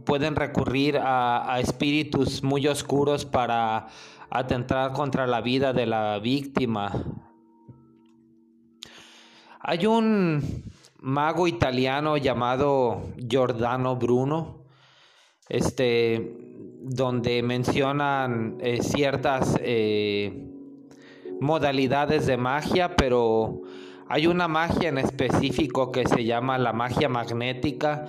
pueden 0.07 0.35
recurrir 0.35 0.97
a, 0.97 1.53
a 1.53 1.61
espíritus 1.61 2.43
muy 2.43 2.67
oscuros 2.67 3.27
para 3.27 3.89
atentar 4.31 4.95
contra 4.95 5.27
la 5.27 5.43
vida 5.43 5.75
de 5.75 5.85
la 5.85 6.19
víctima. 6.19 7.05
Hay 9.61 9.85
un 9.85 10.65
mago 10.99 11.47
italiano 11.47 12.17
llamado 12.17 13.03
Giordano 13.19 13.97
Bruno, 13.97 14.65
este, 15.51 16.52
donde 16.83 17.43
mencionan 17.43 18.57
eh, 18.61 18.83
ciertas 18.83 19.57
eh, 19.61 20.47
modalidades 21.41 22.27
de 22.27 22.37
magia, 22.37 22.97
pero 22.97 23.63
hay 24.09 24.27
una 24.27 24.49
magia 24.49 24.89
en 24.89 24.99
específico 24.99 25.93
que 25.93 26.07
se 26.07 26.25
llama 26.25 26.59
la 26.59 26.73
magia 26.73 27.09
magnética, 27.09 28.07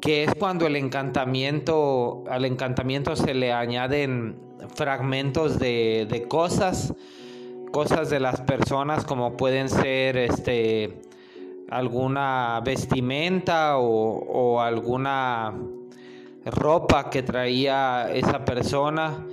que 0.00 0.24
es 0.24 0.34
cuando 0.34 0.66
el 0.66 0.76
encantamiento, 0.76 2.24
al 2.30 2.44
encantamiento 2.44 3.16
se 3.16 3.34
le 3.34 3.52
añaden 3.52 4.36
fragmentos 4.74 5.58
de, 5.58 6.06
de 6.08 6.28
cosas, 6.28 6.94
cosas 7.72 8.10
de 8.10 8.20
las 8.20 8.40
personas 8.42 9.04
como 9.04 9.36
pueden 9.36 9.68
ser 9.68 10.16
este 10.16 11.02
alguna 11.70 12.60
vestimenta 12.64 13.78
o 13.78 14.60
alguna 14.60 15.54
ropa 16.44 17.10
que 17.10 17.22
traía 17.22 18.10
esa 18.12 18.44
persona. 18.44 19.26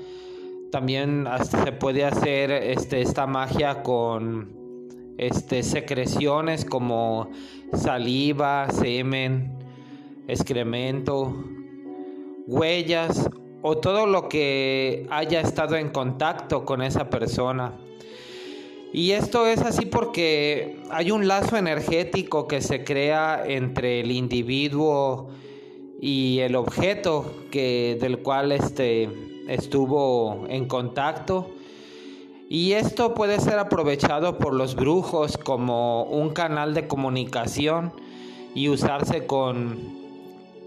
También 0.71 1.27
se 1.43 1.71
puede 1.73 2.05
hacer 2.05 2.51
este, 2.51 3.01
esta 3.01 3.27
magia 3.27 3.83
con 3.83 5.13
este, 5.17 5.63
secreciones 5.63 6.65
como 6.65 7.29
saliva, 7.73 8.67
semen, 8.71 9.57
excremento, 10.27 11.35
huellas 12.47 13.29
o 13.61 13.77
todo 13.77 14.07
lo 14.07 14.29
que 14.29 15.05
haya 15.09 15.41
estado 15.41 15.75
en 15.75 15.89
contacto 15.89 16.65
con 16.65 16.81
esa 16.81 17.09
persona. 17.09 17.77
Y 18.93 19.11
esto 19.11 19.47
es 19.47 19.61
así 19.61 19.85
porque 19.85 20.81
hay 20.89 21.11
un 21.11 21.27
lazo 21.27 21.55
energético 21.55 22.47
que 22.47 22.61
se 22.61 22.83
crea 22.83 23.43
entre 23.45 24.01
el 24.01 24.11
individuo 24.11 25.29
y 26.01 26.39
el 26.39 26.55
objeto 26.55 27.31
que, 27.51 27.95
del 28.01 28.17
cual 28.17 28.51
este, 28.51 29.07
estuvo 29.47 30.45
en 30.49 30.65
contacto. 30.65 31.51
Y 32.49 32.73
esto 32.73 33.13
puede 33.13 33.39
ser 33.39 33.59
aprovechado 33.59 34.39
por 34.39 34.53
los 34.55 34.75
brujos 34.75 35.37
como 35.37 36.03
un 36.03 36.31
canal 36.31 36.73
de 36.73 36.87
comunicación 36.87 37.93
y 38.55 38.67
usarse 38.67 39.27
con, 39.27 39.77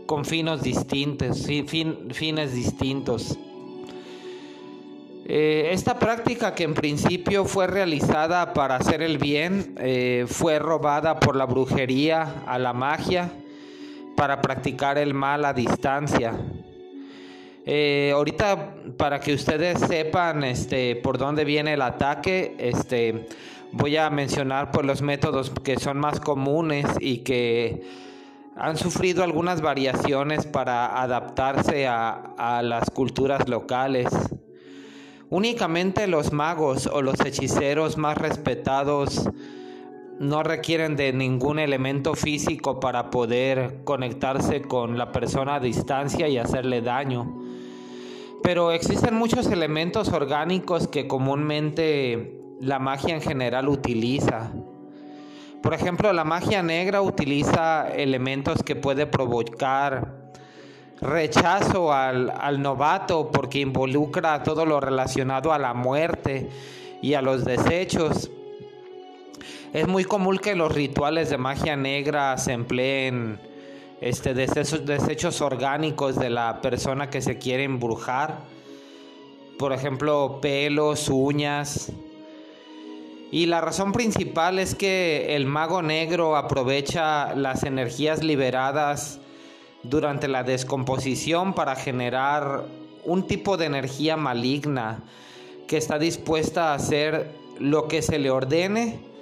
con 0.07 0.25
fines 0.25 0.62
distintos. 0.62 1.44
fines 1.44 2.55
distintos. 2.55 3.37
Eh, 5.27 5.70
esta 5.73 5.99
práctica 5.99 6.55
que 6.55 6.62
en 6.62 6.75
principio 6.75 7.44
fue 7.44 7.66
realizada 7.66 8.53
para 8.53 8.77
hacer 8.77 9.03
el 9.03 9.18
bien 9.18 9.75
eh, 9.79 10.27
fue 10.29 10.59
robada 10.59 11.18
por 11.18 11.35
la 11.35 11.47
brujería 11.47 12.44
a 12.47 12.59
la 12.59 12.75
magia 12.75 13.33
para 14.16 14.40
practicar 14.40 14.98
el 14.98 15.14
mal 15.14 15.44
a 15.44 15.53
distancia. 15.53 16.35
Eh, 17.66 18.12
ahorita 18.14 18.74
para 18.96 19.20
que 19.20 19.33
ustedes 19.33 19.81
sepan 19.81 20.44
este, 20.44 20.96
por 20.96 21.16
dónde 21.16 21.44
viene 21.44 21.72
el 21.72 21.83
ataque, 21.83 22.55
este, 22.59 23.27
voy 23.72 23.96
a 23.96 24.11
mencionar 24.11 24.70
pues, 24.70 24.87
los 24.87 25.00
métodos 25.00 25.50
que 25.50 25.79
son 25.79 25.98
más 25.98 26.20
comunes 26.20 26.87
y 27.00 27.18
que 27.18 27.83
han 28.57 28.77
sufrido 28.77 29.24
algunas 29.24 29.62
variaciones 29.62 30.46
para 30.46 31.03
adaptarse 31.03 31.87
a, 31.87 32.35
a 32.37 32.62
las 32.62 32.90
culturas 32.90 33.48
locales. 33.48 34.09
Únicamente 35.31 36.07
los 36.07 36.33
magos 36.33 36.87
o 36.87 37.03
los 37.03 37.18
hechiceros 37.20 37.96
más 37.96 38.18
respetados 38.18 39.29
no 40.18 40.42
requieren 40.42 40.96
de 40.96 41.12
ningún 41.12 41.59
elemento 41.59 42.14
físico 42.14 42.79
para 42.79 43.11
poder 43.11 43.83
conectarse 43.85 44.62
con 44.62 44.96
la 44.96 45.12
persona 45.12 45.57
a 45.57 45.61
distancia 45.61 46.29
y 46.29 46.38
hacerle 46.38 46.83
daño. 46.83 47.35
Pero 48.42 48.72
existen 48.72 49.14
muchos 49.14 49.46
elementos 49.46 50.09
orgánicos 50.11 50.87
que 50.87 51.09
comúnmente 51.09 52.40
la 52.61 52.79
magia 52.79 53.14
en 53.14 53.22
general 53.22 53.68
utiliza. 53.68 54.53
Por 55.62 55.74
ejemplo, 55.74 56.12
la 56.12 56.24
magia 56.24 56.62
negra 56.62 57.00
utiliza 57.00 57.88
elementos 57.88 58.62
que 58.62 58.77
puede 58.77 59.07
provocar 59.07 60.33
rechazo 61.00 61.92
al, 61.92 62.31
al 62.31 62.62
novato 62.62 63.31
porque 63.31 63.61
involucra 63.61 64.42
todo 64.42 64.64
lo 64.64 64.79
relacionado 64.79 65.53
a 65.53 65.59
la 65.59 65.74
muerte 65.74 66.48
y 67.03 67.14
a 67.14 67.22
los 67.22 67.44
desechos 67.44 68.31
es 69.75 69.89
muy 69.89 70.05
común 70.05 70.39
que 70.39 70.55
los 70.55 70.73
rituales 70.73 71.31
de 71.31 71.37
magia 71.37 71.75
negra 71.75 72.39
se 72.39 72.53
empleen 72.53 73.41
este, 74.01 74.33
desechos, 74.33 74.87
desechos 74.87 75.41
orgánicos 75.41 76.15
de 76.15 76.31
la 76.31 76.61
persona 76.63 77.11
que 77.11 77.21
se 77.21 77.39
quiere 77.39 77.65
embrujar. 77.65 78.39
Por 79.59 79.73
ejemplo, 79.73 80.39
pelos, 80.41 81.09
uñas. 81.09 81.91
Y 83.33 83.47
la 83.47 83.61
razón 83.61 83.91
principal 83.91 84.61
es 84.61 84.77
que 84.77 85.35
el 85.35 85.45
mago 85.45 85.83
negro 85.83 86.37
aprovecha 86.37 87.35
las 87.35 87.65
energías 87.65 88.23
liberadas 88.23 89.19
durante 89.83 90.29
la 90.29 90.45
descomposición 90.45 91.53
para 91.53 91.75
generar 91.75 92.65
un 93.05 93.27
tipo 93.27 93.57
de 93.57 93.67
energía 93.67 94.17
maligna 94.17 95.03
que 95.67 95.79
está 95.79 95.99
dispuesta 95.99 96.71
a 96.71 96.75
hacer 96.75 97.33
lo 97.59 97.89
que 97.89 98.03
se 98.03 98.21
le 98.21 98.31
ordene 98.31 99.13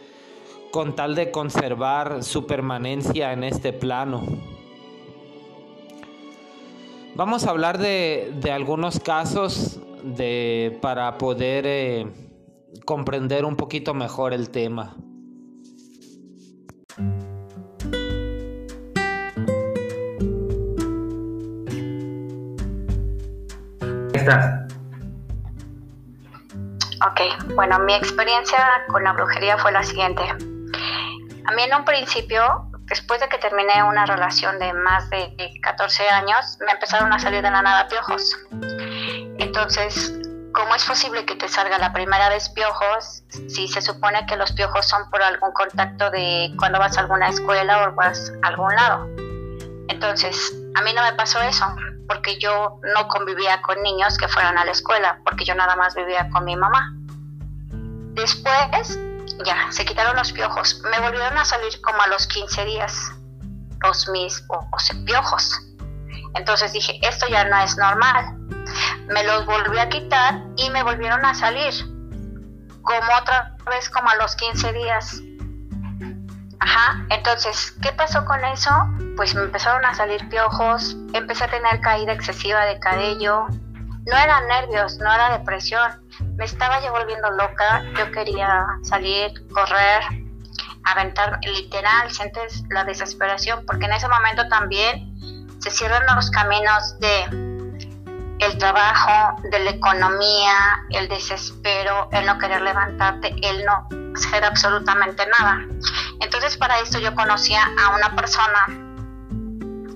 con 0.73 0.97
tal 0.97 1.15
de 1.15 1.31
conservar 1.31 2.25
su 2.25 2.47
permanencia 2.47 3.33
en 3.33 3.45
este 3.45 3.75
plano. 3.75 4.23
Vamos 7.15 7.47
a 7.47 7.51
hablar 7.51 7.77
de, 7.77 8.33
algunos 8.51 8.99
casos 8.99 9.79
de, 10.03 10.79
para 10.81 11.19
poder 11.19 11.67
eh, 11.67 12.07
comprender 12.87 13.45
un 13.45 13.55
poquito 13.55 13.93
mejor 13.93 14.33
el 14.33 14.49
tema. 14.49 14.97
¿Estás? 24.15 24.73
Ok, 27.07 27.55
bueno, 27.55 27.79
mi 27.81 27.93
experiencia 27.93 28.59
con 28.89 29.05
la 29.05 29.13
brujería 29.13 29.59
fue 29.59 29.71
la 29.71 29.83
siguiente. 29.83 30.23
A 31.47 31.53
mí 31.53 31.63
en 31.63 31.75
un 31.75 31.85
principio, 31.85 32.71
después 32.87 33.21
de 33.21 33.29
que 33.29 33.39
terminé 33.39 33.83
una 33.83 34.07
relación 34.07 34.59
de 34.59 34.73
más 34.73 35.09
de 35.11 35.35
14 35.63 36.09
años, 36.09 36.59
me 36.65 36.73
empezaron 36.73 37.13
a 37.13 37.19
salir 37.19 37.43
de 37.43 37.51
la 37.51 37.63
nada 37.63 37.89
piojos. 37.89 38.37
Entonces, 39.39 40.15
¿cómo 40.53 40.75
es 40.75 40.85
posible 40.85 41.25
que 41.25 41.35
te 41.35 41.49
salga 41.49 41.79
la 41.79 41.93
primera 41.93 42.29
vez 42.29 42.49
piojos 42.51 43.25
si 43.49 43.67
se 43.67 43.83
supone 43.83 44.25
que 44.27 44.37
los 44.37 44.53
piojos 44.53 44.87
son 44.87 45.11
por 45.11 45.23
algún 45.23 45.53
contacto 45.53 46.11
de 46.11 46.53
cuando 46.59 46.79
vas 46.79 46.97
a 46.97 47.01
alguna 47.01 47.29
escuela 47.29 47.89
o 47.89 47.95
vas 47.95 48.33
a 48.43 48.49
algún 48.49 48.75
lado? 48.75 49.07
Entonces, 49.89 50.55
a 50.75 50.83
mí 50.83 50.93
no 50.93 51.03
me 51.03 51.13
pasó 51.15 51.41
eso, 51.41 51.67
porque 52.07 52.39
yo 52.39 52.79
no 52.95 53.09
convivía 53.09 53.61
con 53.63 53.83
niños 53.83 54.17
que 54.17 54.29
fueran 54.29 54.59
a 54.59 54.65
la 54.65 54.71
escuela, 54.71 55.21
porque 55.25 55.45
yo 55.45 55.55
nada 55.55 55.77
más 55.77 55.95
vivía 55.95 56.29
con 56.31 56.45
mi 56.45 56.57
mamá. 56.57 56.93
Después 58.15 58.99
ya, 59.45 59.71
se 59.71 59.85
quitaron 59.85 60.17
los 60.17 60.33
piojos. 60.33 60.81
Me 60.91 61.01
volvieron 61.01 61.37
a 61.39 61.45
salir 61.45 61.81
como 61.81 62.01
a 62.03 62.07
los 62.09 62.27
15 62.27 62.65
días 62.65 63.13
los 63.83 64.09
mismos 64.09 64.67
piojos. 65.07 65.61
Entonces 66.35 66.73
dije, 66.73 66.99
esto 67.03 67.27
ya 67.29 67.45
no 67.45 67.59
es 67.59 67.77
normal. 67.77 68.37
Me 69.09 69.25
los 69.25 69.45
volví 69.47 69.79
a 69.79 69.89
quitar 69.89 70.43
y 70.57 70.71
me 70.71 70.83
volvieron 70.83 71.25
a 71.25 71.35
salir. 71.35 71.75
Como 72.83 73.17
otra 73.21 73.57
vez, 73.71 73.89
como 73.91 74.09
a 74.09 74.17
los 74.17 74.35
15 74.37 74.73
días. 74.73 75.21
Ajá, 76.61 77.05
entonces, 77.11 77.75
¿qué 77.83 77.93
pasó 77.93 78.25
con 78.25 78.45
eso? 78.45 78.71
Pues 79.17 79.35
me 79.35 79.43
empezaron 79.43 79.85
a 79.85 79.95
salir 79.95 80.29
piojos, 80.29 80.97
empecé 81.13 81.45
a 81.45 81.49
tener 81.49 81.81
caída 81.81 82.13
excesiva 82.13 82.65
de 82.65 82.79
cabello. 82.79 83.47
No 84.07 84.17
eran 84.17 84.49
nervios, 84.49 84.97
no 84.99 85.13
era 85.13 85.39
depresión. 85.39 85.91
Me 86.37 86.45
estaba 86.45 86.81
ya 86.81 86.91
volviendo 86.91 87.31
loca. 87.31 87.85
Yo 87.97 88.11
quería 88.11 88.67
salir, 88.83 89.33
correr, 89.53 90.03
aventar, 90.85 91.39
literal, 91.43 92.11
sientes 92.11 92.65
la 92.71 92.85
desesperación, 92.85 93.65
porque 93.67 93.87
en 93.87 93.93
ese 93.93 94.09
momento 94.09 94.49
también 94.49 95.13
se 95.61 95.71
cierran 95.71 96.03
los 96.15 96.31
caminos 96.31 96.99
de 96.99 97.53
el 98.41 98.59
trabajo, 98.59 99.41
de 99.51 99.59
la 99.61 99.71
economía, 99.71 100.85
el 100.91 101.09
desespero, 101.09 102.09
el 102.11 102.27
no 102.27 102.39
querer 102.39 102.61
levantarte, 102.61 103.35
el 103.41 103.65
no 103.65 103.89
hacer 104.17 104.45
absolutamente 104.45 105.25
nada. 105.39 105.61
Entonces 106.21 106.57
para 106.57 106.81
esto 106.81 106.99
yo 106.99 107.15
conocía 107.15 107.63
a 107.81 107.95
una 107.95 108.17
persona 108.17 108.67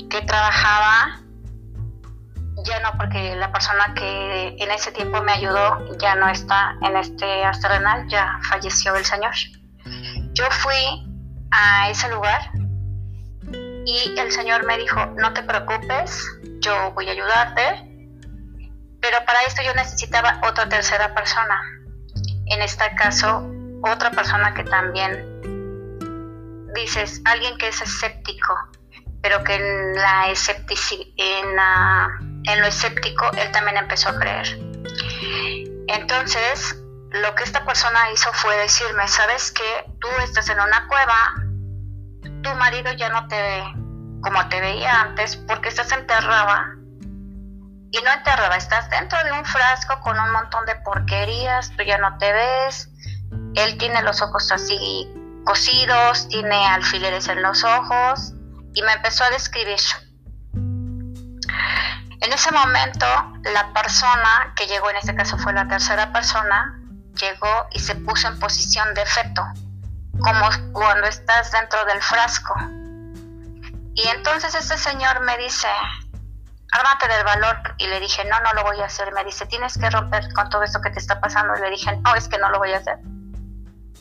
que 0.09 0.23
trabajaba, 0.23 1.21
ya 2.67 2.81
no 2.81 2.97
porque 2.99 3.37
la 3.37 3.51
persona 3.53 3.95
que 3.95 4.57
en 4.59 4.71
ese 4.71 4.93
tiempo 4.93 5.23
me 5.23 5.33
ayudó 5.33 5.97
ya 5.99 6.15
no 6.17 6.29
está 6.29 6.75
en 6.83 6.97
este 6.97 7.45
astronal, 7.45 8.07
ya 8.09 8.39
falleció 8.49 8.95
el 8.97 9.05
señor. 9.05 9.35
Yo 10.33 10.45
fui 10.51 11.07
a 11.51 11.89
ese 11.89 12.09
lugar 12.11 12.51
y 13.87 14.19
el 14.19 14.33
Señor 14.33 14.67
me 14.67 14.77
dijo, 14.79 15.07
no 15.17 15.33
te 15.33 15.43
preocupes, 15.45 16.27
yo 16.61 16.91
voy 16.93 17.09
a 17.09 17.13
ayudarte, 17.13 17.89
pero 19.01 19.19
para 19.25 19.43
esto 19.47 19.63
yo 19.63 19.73
necesitaba 19.75 20.41
otra 20.49 20.69
tercera 20.69 21.15
persona. 21.15 21.61
En 22.47 22.63
este 22.63 22.85
caso, 22.97 23.49
otra 23.83 24.11
persona 24.11 24.53
que 24.55 24.65
también 24.65 25.41
dices, 26.75 27.23
alguien 27.25 27.57
que 27.59 27.69
es 27.69 27.81
escéptico, 27.81 28.55
pero 29.23 29.43
que 29.45 29.59
la 29.95 30.27
en, 30.29 31.59
en 32.47 32.61
lo 32.61 32.67
escéptico 32.67 33.31
él 33.37 33.51
también 33.53 33.77
empezó 33.77 34.11
a 34.11 34.19
creer. 34.19 34.59
Entonces, 35.89 36.77
lo 37.11 37.35
que 37.35 37.45
esta 37.45 37.65
persona 37.65 38.11
hizo 38.13 38.33
fue 38.33 38.57
decirme, 38.57 39.07
sabes 39.09 39.53
que 39.53 39.85
tú 40.01 40.09
estás 40.23 40.49
en 40.49 40.61
una 40.61 40.87
cueva, 40.89 41.35
tu 42.43 42.55
marido 42.55 42.93
ya 42.93 43.09
no 43.09 43.27
te 43.29 43.41
ve 43.41 43.65
como 44.23 44.49
te 44.49 44.61
veía 44.61 45.03
antes 45.03 45.37
porque 45.37 45.69
estás 45.69 45.93
enterrada. 45.93 46.73
Y 47.93 48.03
no 48.03 48.13
enterrada, 48.13 48.57
estás 48.57 48.91
dentro 48.91 49.23
de 49.25 49.33
un 49.33 49.45
frasco 49.45 50.01
con 50.01 50.19
un 50.19 50.33
montón 50.33 50.67
de 50.67 50.75
porquerías, 50.77 51.71
tú 51.77 51.85
ya 51.85 51.99
no 51.99 52.19
te 52.19 52.33
ves, 52.33 52.91
él 53.55 53.79
tiene 53.79 54.03
los 54.03 54.21
ojos 54.23 54.51
así 54.51 55.09
cosidos, 55.45 56.29
tiene 56.29 56.67
alfileres 56.67 57.29
en 57.29 57.43
los 57.43 57.63
ojos 57.63 58.33
y 58.75 58.83
me 58.83 58.93
empezó 58.93 59.25
a 59.25 59.31
describir. 59.31 59.79
En 62.21 62.33
ese 62.33 62.51
momento, 62.51 63.07
la 63.53 63.73
persona 63.73 64.53
que 64.57 64.67
llegó, 64.67 64.91
en 64.91 64.97
este 64.97 65.15
caso 65.15 65.37
fue 65.39 65.53
la 65.53 65.69
tercera 65.69 66.13
persona, 66.13 66.81
llegó 67.15 67.69
y 67.73 67.79
se 67.79 67.95
puso 67.97 68.29
en 68.29 68.39
posición 68.39 68.95
de 68.95 69.05
feto, 69.05 69.43
como 70.19 70.49
cuando 70.73 71.07
estás 71.07 71.53
dentro 71.53 71.85
del 71.85 72.01
frasco. 72.01 72.55
Y 73.95 74.09
entonces 74.09 74.55
este 74.55 74.77
señor 74.77 75.21
me 75.23 75.37
dice, 75.39 75.69
ármate 76.73 77.09
del 77.09 77.25
valor. 77.25 77.75
Y 77.79 77.87
le 77.87 78.01
dije, 78.01 78.25
no, 78.25 78.39
no 78.41 78.53
lo 78.55 78.63
voy 78.65 78.81
a 78.81 78.87
hacer. 78.87 79.13
Me 79.13 79.25
dice, 79.25 79.47
tienes 79.47 79.79
que 79.79 79.89
romper 79.91 80.33
con 80.35 80.49
todo 80.51 80.63
esto 80.63 80.81
que 80.81 80.91
te 80.91 80.99
está 80.99 81.21
pasando. 81.21 81.57
Y 81.57 81.63
le 81.63 81.71
dije, 81.71 81.97
no, 81.97 82.15
es 82.15 82.29
que 82.29 82.39
no 82.39 82.51
lo 82.51 82.59
voy 82.59 82.73
a 82.73 82.79
hacer. 82.79 82.99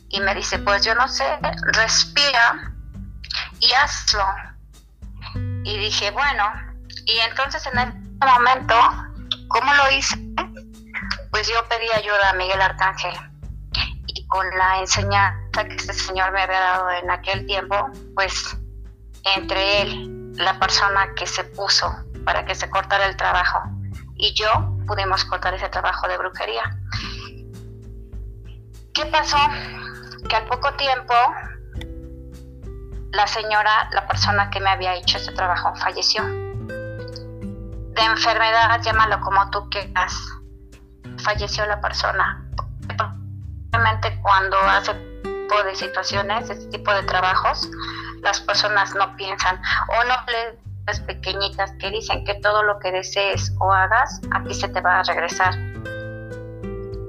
Y 0.10 0.19
me 0.19 0.36
dice, 0.36 0.60
pues 0.60 0.84
yo 0.86 0.95
no 0.95 1.08
sé, 1.08 1.25
respira 1.73 2.73
y 3.60 3.71
hazlo. 3.73 4.25
Y 5.63 5.78
dije, 5.78 6.12
bueno, 6.12 6.43
y 7.06 7.17
entonces 7.19 7.65
en 7.67 7.80
ese 7.80 8.05
momento, 8.19 8.75
¿cómo 9.47 9.73
lo 9.73 9.91
hice? 9.95 10.25
pues 11.36 11.49
yo 11.49 11.56
pedí 11.67 11.86
ayuda 11.93 12.30
a 12.30 12.34
Miguel 12.36 12.62
Arcángel 12.62 13.13
y 14.08 14.25
con 14.28 14.47
la 14.58 14.80
enseñanza 14.80 15.65
que 15.65 15.75
este 15.75 15.91
señor 15.91 16.32
me 16.32 16.41
había 16.41 16.62
dado 16.62 16.89
en 16.91 17.12
aquel 17.12 17.45
tiempo, 17.45 17.75
pues 18.15 18.58
entre 19.36 19.82
él, 19.82 20.32
la 20.38 20.58
persona 20.58 21.13
que 21.13 21.28
se 21.28 21.43
puso 21.43 21.93
para 22.23 22.45
que 22.45 22.56
se 22.56 22.69
cortara 22.69 23.06
el 23.06 23.17
trabajo 23.17 23.60
y 24.15 24.34
yo 24.34 24.47
pudimos 24.88 25.25
cortar 25.25 25.54
ese 25.54 25.67
trabajo 25.67 26.08
de 26.08 26.17
brujería. 26.17 26.63
¿Qué 28.93 29.06
pasó? 29.08 29.38
Que 30.30 30.38
al 30.38 30.45
poco 30.45 30.73
tiempo 30.75 31.13
la 33.12 33.28
señora, 33.28 33.89
la 33.91 34.08
persona 34.08 34.49
que 34.49 34.62
me 34.62 34.69
había 34.69 34.95
hecho 34.95 35.17
ese 35.17 35.34
trabajo, 35.34 35.75
falleció. 35.75 36.44
De 37.95 38.01
enfermedad, 38.01 38.81
llámalo 38.81 39.19
como 39.21 39.49
tú 39.51 39.69
quieras 39.69 40.13
falleció 41.25 41.65
la 41.65 41.81
persona. 41.81 42.45
Realmente 43.71 44.19
cuando 44.21 44.58
hace 44.58 44.93
tipo 44.93 45.63
de 45.63 45.75
situaciones, 45.75 46.49
este 46.49 46.77
tipo 46.77 46.93
de 46.93 47.03
trabajos, 47.03 47.69
las 48.21 48.39
personas 48.41 48.93
no 48.95 49.15
piensan 49.15 49.62
o 49.89 50.03
no 50.05 50.15
las 50.88 50.99
pequeñitas 51.01 51.73
que 51.79 51.89
dicen 51.89 52.23
que 52.25 52.36
todo 52.36 52.63
lo 52.63 52.79
que 52.79 52.91
desees 52.91 53.53
o 53.60 53.71
hagas, 53.71 54.21
a 54.31 54.43
ti 54.43 54.53
se 54.53 54.67
te 54.69 54.81
va 54.81 54.99
a 54.99 55.03
regresar. 55.03 55.53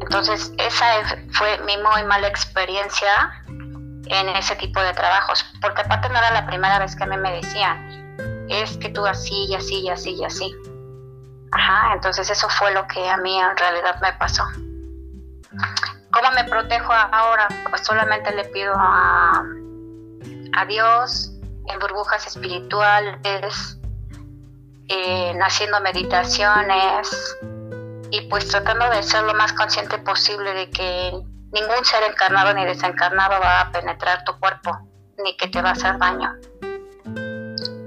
Entonces, 0.01 0.53
esa 0.59 0.87
fue 1.33 1.59
mi 1.67 1.77
muy 1.77 2.05
mala 2.05 2.29
experiencia 2.29 3.43
en 3.49 4.29
ese 4.31 4.57
tipo 4.57 4.81
de 4.81 4.93
trabajos, 4.93 5.45
porque 5.61 5.83
aparte 5.83 6.09
no 6.09 6.19
era 6.19 6.31
la 6.31 6.47
primera 6.47 6.79
vez 6.79 6.97
que 6.97 7.05
a 7.05 7.07
mí 7.07 7.17
me 7.17 7.33
decían, 7.33 8.47
es 8.49 8.77
que 8.79 8.89
tú 8.89 9.05
así 9.05 9.47
y 9.47 9.55
así 9.57 9.81
y 9.81 9.91
así 9.91 10.15
y 10.15 10.25
así. 10.25 10.57
Entonces 11.93 12.31
eso 12.31 12.49
fue 12.49 12.73
lo 12.73 12.87
que 12.87 13.09
a 13.09 13.17
mí 13.17 13.39
en 13.39 13.57
realidad 13.57 14.01
me 14.01 14.13
pasó. 14.15 14.45
¿Cómo 16.11 16.31
me 16.35 16.45
protejo 16.45 16.93
ahora? 16.93 17.49
Pues 17.69 17.83
solamente 17.85 18.35
le 18.35 18.45
pido 18.47 18.75
a, 18.77 19.43
a 20.57 20.65
Dios 20.67 21.33
en 21.69 21.79
burbujas 21.79 22.27
espirituales, 22.27 23.79
haciendo 25.43 25.81
meditaciones 25.81 27.37
y 28.11 28.23
pues 28.29 28.49
tratando 28.49 28.89
de 28.91 29.03
ser 29.03 29.23
lo 29.25 29.35
más 29.35 29.53
consciente 29.53 29.99
posible 29.99 30.53
de 30.55 30.71
que 30.71 31.13
ningún 31.53 31.85
ser 31.85 32.03
encarnado 32.05 32.53
ni 32.55 32.65
desencarnado 32.65 33.41
va 33.41 33.61
a 33.61 33.73
penetrar 33.73 34.25
tu 34.25 34.39
cuerpo 34.39 34.77
ni 35.23 35.37
que 35.37 35.49
te 35.49 35.63
va 35.63 35.71
a 35.71 35.73
hacer 35.73 35.99
daño. 35.99 36.33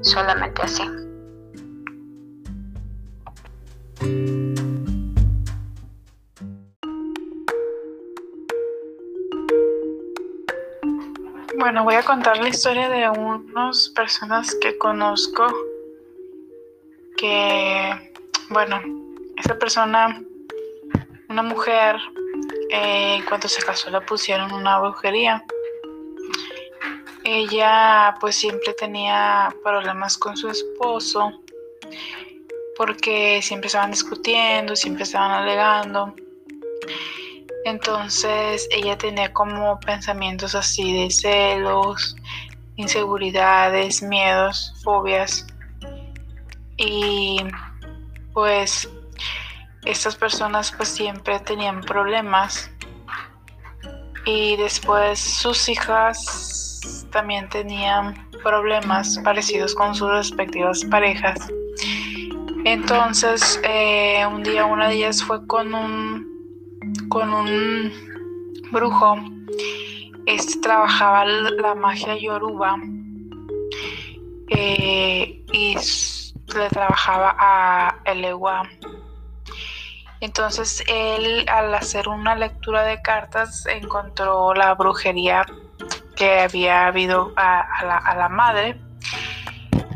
Solamente 0.01 0.61
así. 0.61 1.08
Bueno, 11.59 11.83
voy 11.83 11.95
a 11.95 12.03
contar 12.03 12.37
la 12.37 12.47
historia 12.47 12.87
de 12.87 13.09
unas 13.09 13.89
personas 13.89 14.55
que 14.61 14.77
conozco 14.77 15.45
que, 17.17 18.13
bueno, 18.49 18.81
esa 19.35 19.59
persona, 19.59 20.23
una 21.27 21.43
mujer, 21.43 21.97
eh, 22.69 23.15
en 23.15 23.25
cuanto 23.25 23.49
se 23.49 23.61
casó 23.61 23.89
la 23.89 23.99
pusieron 24.05 24.53
una 24.53 24.79
brujería. 24.79 25.43
Ella 27.25 28.15
pues 28.21 28.37
siempre 28.37 28.73
tenía 28.73 29.53
problemas 29.61 30.17
con 30.17 30.37
su 30.37 30.47
esposo 30.47 31.41
porque 32.77 33.41
siempre 33.41 33.67
estaban 33.67 33.91
discutiendo, 33.91 34.77
siempre 34.77 35.03
estaban 35.03 35.31
alegando. 35.31 36.15
Entonces 37.69 38.67
ella 38.71 38.97
tenía 38.97 39.31
como 39.31 39.79
pensamientos 39.79 40.55
así 40.55 41.03
de 41.03 41.11
celos, 41.11 42.15
inseguridades, 42.77 44.01
miedos, 44.01 44.73
fobias. 44.83 45.45
Y 46.77 47.41
pues 48.33 48.89
estas 49.85 50.15
personas 50.15 50.73
pues 50.75 50.89
siempre 50.89 51.39
tenían 51.41 51.81
problemas. 51.81 52.71
Y 54.25 54.55
después 54.57 55.19
sus 55.19 55.69
hijas 55.69 57.05
también 57.11 57.49
tenían 57.49 58.29
problemas 58.41 59.19
parecidos 59.23 59.75
con 59.75 59.93
sus 59.93 60.09
respectivas 60.09 60.83
parejas. 60.85 61.37
Entonces, 62.65 63.59
eh, 63.63 64.25
un 64.25 64.43
día 64.43 64.65
una 64.65 64.89
de 64.89 64.95
ellas 64.95 65.23
fue 65.23 65.45
con 65.47 65.73
un, 65.73 66.38
con 67.09 67.33
un 67.33 67.91
brujo. 68.71 69.17
Este 70.25 70.59
trabajaba 70.61 71.25
la 71.25 71.75
magia 71.75 72.15
yoruba 72.15 72.77
eh, 74.49 75.43
y 75.51 75.75
le 76.55 76.69
trabajaba 76.69 77.35
a 77.39 77.95
Elewa. 78.05 78.63
Entonces 80.21 80.83
él 80.87 81.45
al 81.49 81.73
hacer 81.73 82.07
una 82.09 82.35
lectura 82.35 82.83
de 82.83 83.01
cartas 83.01 83.65
encontró 83.65 84.53
la 84.53 84.75
brujería 84.75 85.45
que 86.15 86.41
había 86.41 86.87
habido 86.87 87.31
a, 87.37 88.13
la, 88.17 88.29
madre 88.29 88.77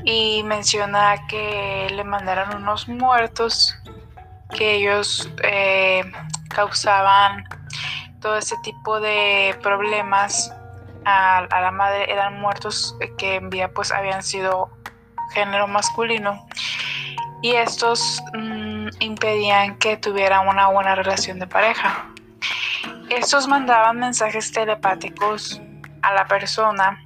y 0.06 0.42
menciona 0.44 1.28
que 1.28 1.88
le 1.94 2.04
mandaron 2.06 2.56
unos 2.62 2.88
muertos 2.88 3.76
que 4.54 4.76
ellos 4.76 5.30
eh, 5.44 6.04
causaban 6.50 7.44
todo 8.22 8.38
ese 8.38 8.56
tipo 8.64 9.00
de 9.00 9.58
problemas 9.62 10.54
a, 11.06 11.46
la 11.50 11.72
madre 11.72 12.12
eran 12.12 12.40
muertos 12.40 12.96
que 13.18 13.36
en 13.36 13.50
vida 13.50 13.68
pues 13.68 13.92
habían 13.92 14.24
sido 14.24 14.70
género 15.34 15.68
masculino 15.68 16.48
y 17.42 17.52
estos 17.56 18.22
mm, 18.34 18.88
impedían 19.00 19.78
que 19.78 19.98
tuviera 19.98 20.40
una 20.40 20.70
buena 20.70 20.96
relación 20.96 21.40
de 21.40 21.48
pareja. 21.48 22.06
Estos 23.10 23.48
mandaban 23.48 24.00
mensajes 24.00 24.52
telepáticos 24.54 25.62
a 26.02 26.14
la 26.14 26.26
persona 26.26 27.04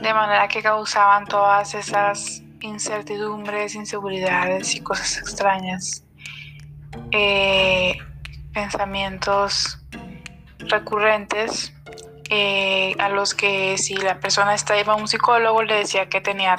de 0.00 0.14
manera 0.14 0.46
que 0.46 0.62
causaban 0.62 1.24
todas 1.26 1.74
esas 1.74 2.43
incertidumbres, 2.64 3.74
inseguridades 3.74 4.74
y 4.74 4.80
cosas 4.80 5.18
extrañas. 5.18 6.04
Eh, 7.10 7.96
pensamientos 8.52 9.78
recurrentes 10.58 11.72
eh, 12.30 12.94
a 12.98 13.08
los 13.10 13.34
que 13.34 13.76
si 13.76 13.96
la 13.96 14.18
persona 14.18 14.54
está 14.54 14.80
iba 14.80 14.94
a 14.94 14.96
un 14.96 15.08
psicólogo 15.08 15.62
le 15.62 15.76
decía 15.76 16.08
que 16.08 16.20
tenía 16.20 16.56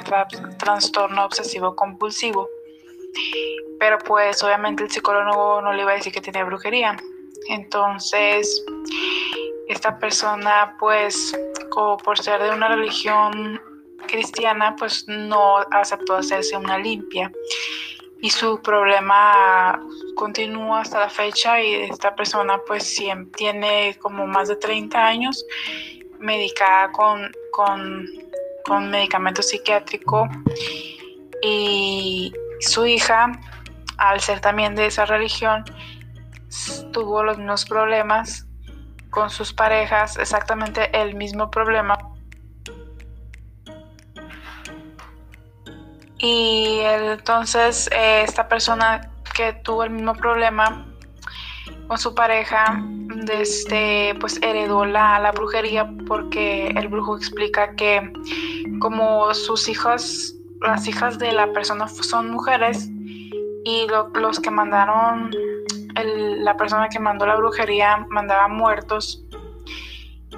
trastorno 0.58 1.24
obsesivo 1.24 1.74
compulsivo. 1.74 2.48
Pero 3.80 3.98
pues 3.98 4.42
obviamente 4.42 4.84
el 4.84 4.90
psicólogo 4.90 5.60
no 5.60 5.72
le 5.72 5.82
iba 5.82 5.92
a 5.92 5.96
decir 5.96 6.12
que 6.12 6.20
tenía 6.20 6.44
brujería. 6.44 6.96
Entonces, 7.48 8.64
esta 9.68 9.98
persona 9.98 10.76
pues 10.78 11.36
como 11.70 11.96
por 11.96 12.18
ser 12.18 12.42
de 12.42 12.50
una 12.50 12.68
religión 12.68 13.60
cristiana 14.06 14.74
pues 14.76 15.06
no 15.08 15.58
aceptó 15.70 16.16
hacerse 16.16 16.56
una 16.56 16.78
limpia. 16.78 17.30
Y 18.20 18.30
su 18.30 18.60
problema 18.62 19.78
continúa 20.14 20.80
hasta 20.80 21.00
la 21.00 21.10
fecha 21.10 21.60
y 21.60 21.74
esta 21.74 22.14
persona 22.14 22.58
pues 22.66 22.98
tiene 23.36 23.96
como 24.00 24.26
más 24.26 24.48
de 24.48 24.56
30 24.56 25.06
años 25.06 25.44
medicada 26.18 26.90
con, 26.92 27.30
con, 27.52 28.06
con 28.64 28.90
medicamento 28.90 29.42
psiquiátrico. 29.42 30.28
Y 31.42 32.32
su 32.60 32.86
hija 32.86 33.32
al 33.98 34.20
ser 34.20 34.40
también 34.40 34.74
de 34.74 34.86
esa 34.86 35.04
religión 35.04 35.64
tuvo 36.92 37.22
los 37.22 37.38
mismos 37.38 37.64
problemas 37.64 38.46
con 39.10 39.30
sus 39.30 39.52
parejas, 39.52 40.16
exactamente 40.18 40.90
el 40.98 41.14
mismo 41.14 41.50
problema 41.50 41.98
Y 46.18 46.78
entonces 46.80 47.88
eh, 47.92 48.22
esta 48.22 48.48
persona 48.48 49.10
que 49.34 49.52
tuvo 49.52 49.84
el 49.84 49.90
mismo 49.90 50.14
problema 50.14 50.86
con 51.86 51.98
su 51.98 52.14
pareja, 52.14 52.82
desde, 53.24 54.14
pues 54.20 54.40
heredó 54.42 54.84
la, 54.84 55.30
brujería 55.32 55.88
porque 56.06 56.68
el 56.68 56.88
brujo 56.88 57.16
explica 57.16 57.74
que 57.76 58.12
como 58.80 59.32
sus 59.34 59.68
hijas, 59.68 60.34
las 60.60 60.86
hijas 60.88 61.18
de 61.18 61.32
la 61.32 61.52
persona 61.52 61.86
son 61.88 62.30
mujeres 62.30 62.88
y 63.64 63.86
los 64.14 64.40
que 64.40 64.50
mandaron, 64.50 65.30
la 65.94 66.56
persona 66.56 66.88
que 66.88 66.98
mandó 66.98 67.26
la 67.26 67.36
brujería 67.36 68.06
mandaba 68.10 68.48
muertos, 68.48 69.24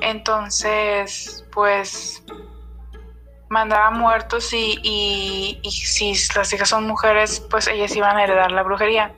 entonces 0.00 1.44
pues 1.52 2.22
mandaba 3.48 3.90
muertos 3.90 4.52
y, 4.52 5.60
si 5.64 6.12
las 6.34 6.52
hijas 6.52 6.68
son 6.68 6.86
mujeres, 6.86 7.40
pues 7.50 7.66
ellas 7.68 7.94
iban 7.96 8.16
a 8.16 8.24
heredar 8.24 8.52
la 8.52 8.62
brujería. 8.62 9.14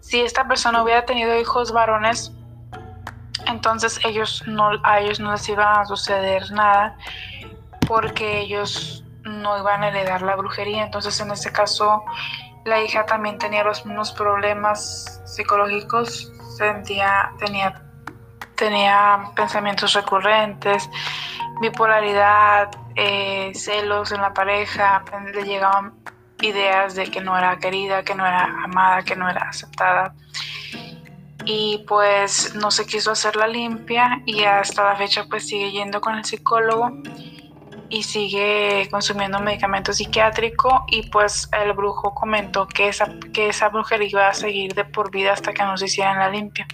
Si 0.00 0.20
esta 0.20 0.46
persona 0.46 0.82
hubiera 0.82 1.04
tenido 1.04 1.38
hijos 1.38 1.72
varones, 1.72 2.32
entonces 3.46 3.98
ellos 4.04 4.44
no, 4.46 4.70
a 4.84 5.00
ellos 5.00 5.20
no 5.20 5.32
les 5.32 5.48
iba 5.48 5.80
a 5.80 5.86
suceder 5.86 6.50
nada 6.52 6.96
porque 7.86 8.40
ellos 8.40 9.04
no 9.24 9.58
iban 9.58 9.82
a 9.82 9.88
heredar 9.88 10.22
la 10.22 10.36
brujería. 10.36 10.84
Entonces 10.84 11.18
en 11.20 11.30
este 11.30 11.50
caso 11.52 12.04
la 12.64 12.82
hija 12.82 13.06
también 13.06 13.38
tenía 13.38 13.64
los 13.64 13.84
mismos 13.84 14.12
problemas 14.12 15.20
psicológicos, 15.24 16.30
sentía, 16.56 17.32
tenía, 17.38 17.82
tenía 18.56 19.30
pensamientos 19.34 19.94
recurrentes, 19.94 20.88
bipolaridad, 21.62 22.70
eh, 22.96 23.52
celos 23.54 24.10
en 24.12 24.20
la 24.20 24.34
pareja, 24.34 25.04
le 25.32 25.44
llegaban 25.44 25.94
ideas 26.42 26.96
de 26.96 27.04
que 27.04 27.20
no 27.20 27.38
era 27.38 27.56
querida, 27.58 28.02
que 28.02 28.16
no 28.16 28.26
era 28.26 28.44
amada, 28.64 29.02
que 29.02 29.14
no 29.14 29.30
era 29.30 29.48
aceptada. 29.48 30.14
Y 31.44 31.84
pues 31.88 32.54
no 32.56 32.70
se 32.70 32.84
quiso 32.84 33.12
hacer 33.12 33.36
la 33.36 33.46
limpia 33.46 34.22
y 34.26 34.42
hasta 34.42 34.84
la 34.84 34.96
fecha 34.96 35.24
pues 35.30 35.46
sigue 35.46 35.70
yendo 35.70 36.00
con 36.00 36.16
el 36.16 36.24
psicólogo 36.24 36.90
y 37.88 38.02
sigue 38.02 38.88
consumiendo 38.90 39.38
medicamento 39.38 39.92
psiquiátrico 39.92 40.84
y 40.88 41.10
pues 41.10 41.48
el 41.52 41.72
brujo 41.74 42.12
comentó 42.14 42.66
que 42.66 42.88
esa, 42.88 43.06
que 43.32 43.48
esa 43.48 43.70
iba 44.00 44.28
a 44.28 44.34
seguir 44.34 44.74
de 44.74 44.84
por 44.84 45.10
vida 45.10 45.32
hasta 45.32 45.52
que 45.52 45.62
nos 45.62 45.82
hicieran 45.82 46.18
la 46.18 46.28
limpia. 46.28 46.66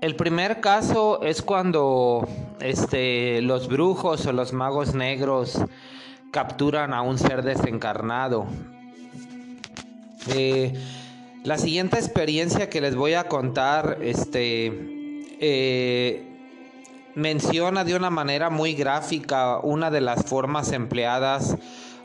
El 0.00 0.16
primer 0.16 0.60
caso 0.60 1.20
es 1.22 1.42
cuando 1.42 2.26
este, 2.60 3.42
los 3.42 3.68
brujos 3.68 4.24
o 4.24 4.32
los 4.32 4.54
magos 4.54 4.94
negros 4.94 5.60
capturan 6.30 6.94
a 6.94 7.02
un 7.02 7.18
ser 7.18 7.42
desencarnado. 7.42 8.46
Eh, 10.28 10.72
la 11.44 11.58
siguiente 11.58 11.98
experiencia 11.98 12.70
que 12.70 12.80
les 12.80 12.96
voy 12.96 13.12
a 13.12 13.24
contar 13.24 13.98
este, 14.00 14.72
eh, 15.38 16.26
menciona 17.14 17.84
de 17.84 17.94
una 17.94 18.08
manera 18.08 18.48
muy 18.48 18.72
gráfica 18.72 19.58
una 19.58 19.90
de 19.90 20.00
las 20.00 20.24
formas 20.24 20.72
empleadas 20.72 21.58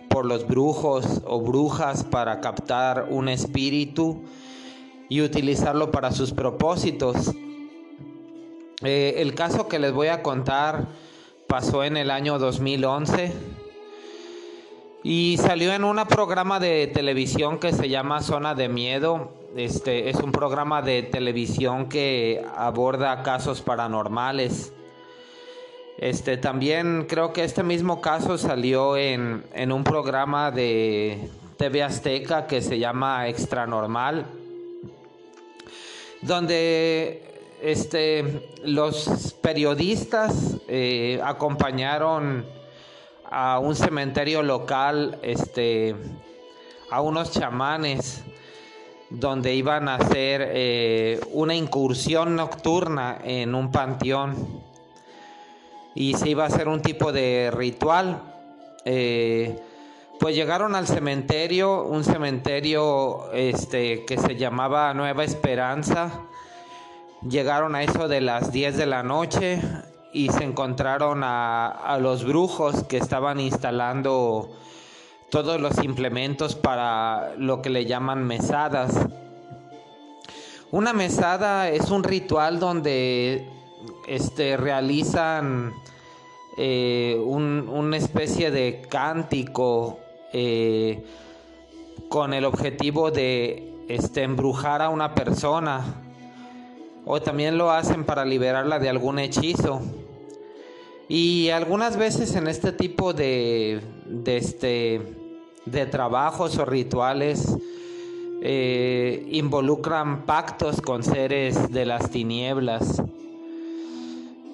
por 0.09 0.25
los 0.25 0.45
brujos 0.45 1.21
o 1.25 1.39
brujas 1.39 2.03
para 2.03 2.41
captar 2.41 3.07
un 3.09 3.29
espíritu 3.29 4.21
y 5.07 5.21
utilizarlo 5.21 5.91
para 5.91 6.11
sus 6.11 6.33
propósitos. 6.33 7.31
Eh, 8.85 9.21
el 9.23 9.33
caso 9.33 9.67
que 9.67 9.79
les 9.79 9.91
voy 9.91 10.09
a 10.09 10.21
contar 10.21 10.85
pasó 11.47 11.83
en 11.83 11.97
el 11.97 12.11
año 12.11 12.37
2011 12.37 13.33
y 15.03 15.37
salió 15.37 15.73
en 15.73 15.83
un 15.83 15.97
programa 16.05 16.59
de 16.59 16.85
televisión 16.93 17.57
que 17.57 17.73
se 17.73 17.89
llama 17.89 18.21
Zona 18.21 18.53
de 18.53 18.69
Miedo. 18.69 19.31
Este 19.55 20.11
es 20.11 20.17
un 20.17 20.31
programa 20.31 20.83
de 20.83 21.01
televisión 21.01 21.89
que 21.89 22.45
aborda 22.55 23.23
casos 23.23 23.61
paranormales. 23.61 24.71
Este 25.97 26.37
también 26.37 27.07
creo 27.09 27.33
que 27.33 27.43
este 27.43 27.63
mismo 27.63 28.01
caso 28.01 28.37
salió 28.37 28.97
en, 28.97 29.43
en 29.53 29.71
un 29.71 29.83
programa 29.83 30.51
de 30.51 31.27
TV 31.57 31.81
Azteca 31.81 32.45
que 32.45 32.61
se 32.61 32.77
llama 32.77 33.27
Extra 33.29 33.65
Normal, 33.65 34.27
donde 36.21 37.34
este, 37.65 38.47
los 38.63 39.33
periodistas 39.41 40.57
eh, 40.67 41.19
acompañaron 41.23 42.45
a 43.27 43.57
un 43.57 43.75
cementerio 43.75 44.43
local, 44.43 45.17
este, 45.23 45.95
a 46.91 47.01
unos 47.01 47.31
chamanes, 47.31 48.23
donde 49.09 49.55
iban 49.55 49.89
a 49.89 49.95
hacer 49.95 50.47
eh, 50.53 51.19
una 51.31 51.55
incursión 51.55 52.35
nocturna 52.35 53.17
en 53.23 53.55
un 53.55 53.71
panteón 53.71 54.61
y 55.95 56.13
se 56.13 56.29
iba 56.29 56.43
a 56.43 56.47
hacer 56.47 56.67
un 56.67 56.83
tipo 56.83 57.11
de 57.11 57.51
ritual. 57.51 58.21
Eh, 58.85 59.59
pues 60.19 60.35
llegaron 60.35 60.75
al 60.75 60.85
cementerio, 60.85 61.83
un 61.83 62.03
cementerio 62.03 63.31
este, 63.33 64.05
que 64.05 64.19
se 64.19 64.35
llamaba 64.35 64.93
Nueva 64.93 65.23
Esperanza 65.23 66.21
Llegaron 67.21 67.75
a 67.75 67.83
eso 67.83 68.07
de 68.07 68.21
las 68.21 68.51
10 68.51 68.77
de 68.77 68.85
la 68.85 69.01
noche 69.01 69.61
y 70.13 70.29
se 70.29 70.43
encontraron 70.43 71.21
a, 71.23 71.97
los 71.99 72.23
brujos 72.23 72.83
que 72.83 72.97
estaban 72.97 73.39
instalando 73.39 74.49
todos 75.29 75.59
los 75.59 75.83
implementos 75.83 76.55
para 76.55 77.33
lo 77.37 77.61
que 77.61 77.69
le 77.69 77.85
llaman 77.85 78.23
mesadas. 78.23 78.95
Una 80.71 80.93
mesada 80.93 81.69
es 81.69 81.89
un 81.89 82.03
ritual 82.03 82.59
donde 82.59 83.45
este, 84.07 84.55
realizan 84.55 85.73
eh, 86.57 87.17
una 87.21 87.97
especie 87.97 88.51
de 88.51 88.85
cántico 88.87 89.99
eh, 90.31 91.03
con 92.07 92.33
el 92.33 92.45
objetivo 92.45 93.11
de 93.11 93.73
este, 93.89 94.23
embrujar 94.23 94.81
a 94.81 94.89
una 94.89 95.13
persona 95.13 96.04
o 97.05 97.21
también 97.21 97.57
lo 97.57 97.71
hacen 97.71 98.03
para 98.03 98.25
liberarla 98.25 98.79
de 98.79 98.89
algún 98.89 99.19
hechizo. 99.19 99.81
Y 101.07 101.49
algunas 101.49 101.97
veces 101.97 102.35
en 102.35 102.47
este 102.47 102.71
tipo 102.71 103.13
de, 103.13 103.81
este, 104.25 105.01
de 105.65 105.85
trabajos 105.85 106.57
o 106.57 106.65
rituales 106.65 107.55
eh, 108.41 109.27
involucran 109.31 110.25
pactos 110.25 110.81
con 110.81 111.03
seres 111.03 111.71
de 111.71 111.85
las 111.85 112.09
tinieblas. 112.09 113.03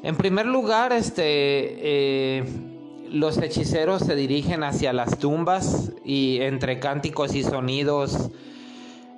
En 0.04 0.18
primer 0.18 0.46
lugar, 0.46 0.92
este, 0.92 1.24
eh, 1.24 2.44
los 3.12 3.38
hechiceros 3.38 4.02
se 4.02 4.16
dirigen 4.16 4.64
hacia 4.64 4.92
las 4.92 5.20
tumbas 5.20 5.92
y 6.04 6.40
entre 6.42 6.80
cánticos 6.80 7.34
y 7.34 7.44
sonidos 7.44 8.30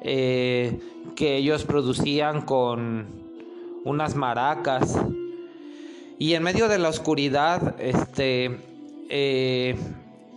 eh, 0.03 0.79
que 1.15 1.37
ellos 1.37 1.63
producían 1.63 2.41
con 2.41 3.07
unas 3.85 4.15
maracas. 4.15 4.99
Y 6.19 6.33
en 6.33 6.43
medio 6.43 6.67
de 6.67 6.77
la 6.79 6.89
oscuridad, 6.89 7.79
este, 7.79 8.59
eh, 9.09 9.75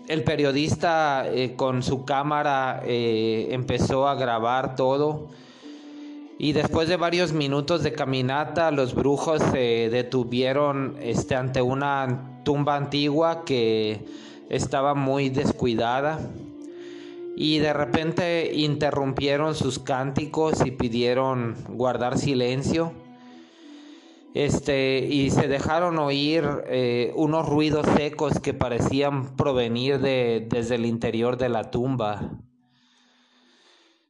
el 0.09 0.25
periodista 0.25 1.27
eh, 1.29 1.55
con 1.57 1.83
su 1.83 2.05
cámara 2.05 2.83
empezó 2.87 4.09
a 4.09 4.15
grabar 4.15 4.77
todo. 4.77 5.29
Y 6.39 6.53
después 6.53 6.89
de 6.89 6.97
varios 6.97 7.33
minutos 7.33 7.83
de 7.83 7.93
caminata, 7.93 8.71
los 8.71 8.95
brujos 8.95 9.43
se 9.53 9.89
detuvieron 9.91 10.97
este, 11.01 11.35
ante 11.35 11.63
una 11.63 12.41
tumba 12.45 12.77
antigua 12.77 13.45
que 13.45 14.05
estaba 14.49 14.95
muy 14.95 15.31
descuidada. 15.31 16.21
Y 17.37 17.59
de 17.59 17.73
repente 17.73 18.53
interrumpieron 18.55 19.55
sus 19.55 19.79
cánticos 19.79 20.65
y 20.65 20.73
pidieron 20.73 21.55
guardar 21.69 22.19
silencio 22.19 22.93
este, 24.37 24.99
y 24.99 25.31
se 25.31 25.49
dejaron 25.49 25.99
oír 25.99 26.45
eh, 26.67 27.11
unos 27.17 27.49
ruidos 27.49 27.87
secos 27.97 28.39
que 28.41 28.53
parecían 28.53 29.35
provenir 29.35 29.99
de, 29.99 30.47
desde 30.47 30.75
el 30.75 30.85
interior 30.85 31.39
de 31.39 31.49
la 31.49 31.71
tumba. 31.71 32.33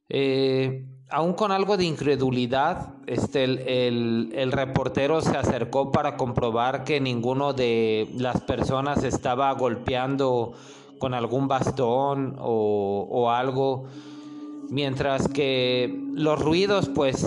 Eh, 0.08 0.84
aún 1.10 1.34
con 1.34 1.52
algo 1.52 1.76
de 1.76 1.84
incredulidad, 1.84 2.94
este, 3.06 3.44
el, 3.86 4.50
reportero 4.50 5.20
se 5.20 5.36
acercó 5.36 5.92
para 5.92 6.16
comprobar 6.16 6.82
que 6.82 7.00
ninguno 7.00 7.52
de 7.52 8.08
las 8.14 8.40
personas 8.40 9.04
estaba 9.04 9.52
golpeando 9.52 10.54
con 10.98 11.14
algún 11.14 11.48
bastón 11.48 12.36
o, 12.38 13.30
algo, 13.30 13.84
mientras 14.70 15.28
que 15.28 15.94
los 16.12 16.40
ruidos 16.40 16.88
pues 16.88 17.26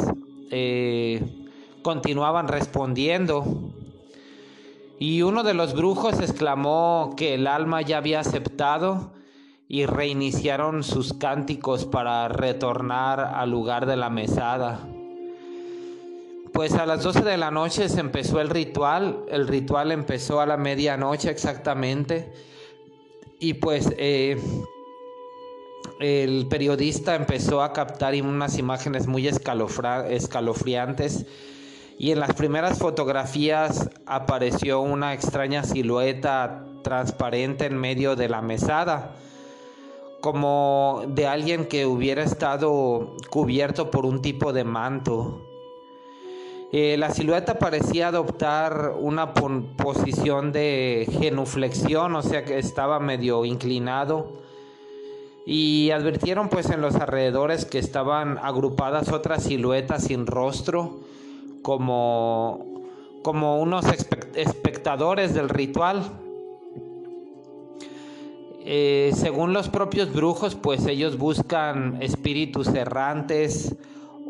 eh, 0.52 1.24
continuaban 1.82 2.48
respondiendo. 2.48 3.72
Y 5.00 5.22
uno 5.22 5.44
de 5.44 5.54
los 5.54 5.74
brujos 5.74 6.20
exclamó 6.20 7.14
que 7.16 7.36
el 7.36 7.48
alma 7.48 7.82
ya 7.82 7.98
había 7.98 8.20
aceptado 8.20 9.12
y 9.70 9.86
reiniciaron 9.86 10.84
sus 10.84 11.14
cánticos 11.14 11.86
para 11.86 12.28
retornar 12.28 13.22
al 13.22 13.52
lugar 13.52 13.86
de 13.86 13.96
la 13.96 14.10
mesada. 14.10 14.80
Pues 16.52 16.74
a 16.74 16.86
las 16.86 17.04
12 17.04 17.22
de 17.22 17.38
la 17.38 17.52
noche 17.52 17.88
se 17.88 18.00
empezó 18.02 18.42
el 18.42 18.50
ritual, 18.50 19.20
el 19.30 19.48
ritual 19.48 19.92
empezó 19.92 20.42
a 20.42 20.46
la 20.46 20.58
medianoche 20.58 21.30
exactamente 21.30 22.34
y 23.40 23.56
pues 23.56 23.92
eh, 23.98 24.38
el 26.00 26.48
periodista 26.48 27.16
empezó 27.16 27.62
a 27.62 27.74
captar 27.74 28.14
unas 28.22 28.58
imágenes 28.58 29.08
muy 29.08 29.28
escalofriantes 29.28 31.26
y 31.98 32.12
en 32.12 32.20
las 32.22 32.34
primeras 32.34 32.80
fotografías 32.80 33.90
apareció 34.06 34.80
una 34.80 35.14
extraña 35.14 35.64
silueta 35.64 36.66
transparente 36.82 37.66
en 37.66 37.78
medio 37.78 38.16
de 38.16 38.30
la 38.30 38.42
mesada, 38.42 39.16
como 40.22 41.04
de 41.10 41.28
alguien 41.28 41.66
que 41.66 41.86
hubiera 41.86 42.24
estado 42.24 43.18
cubierto 43.30 43.92
por 43.92 44.06
un 44.06 44.22
tipo 44.22 44.54
de 44.54 44.64
manto. 44.64 45.49
Eh, 46.72 46.98
la 46.98 47.10
silueta 47.10 47.58
parecía 47.58 48.10
adoptar 48.10 48.94
una 49.00 49.34
posición 49.34 50.52
de 50.52 51.08
genuflexión, 51.20 52.16
o 52.16 52.22
sea 52.22 52.46
que 52.46 52.60
estaba 52.60 53.00
medio 53.00 53.44
inclinado. 53.44 54.40
Y 55.48 55.90
advirtieron 55.90 56.50
pues 56.50 56.70
en 56.70 56.82
los 56.82 56.94
alrededores 56.94 57.66
que 57.66 57.80
estaban 57.80 58.38
agrupadas 58.38 59.12
otras 59.12 59.44
siluetas 59.44 60.04
sin 60.04 60.28
rostro, 60.28 61.00
como, 61.64 62.84
como 63.24 63.60
unos 63.60 63.86
espectadores 64.36 65.34
del 65.34 65.50
ritual. 65.50 66.04
Eh, 68.64 69.12
según 69.16 69.54
los 69.54 69.70
propios 69.70 70.14
brujos, 70.14 70.54
pues 70.54 70.86
ellos 70.86 71.18
buscan 71.18 71.98
espíritus 72.04 72.68
errantes 72.68 73.76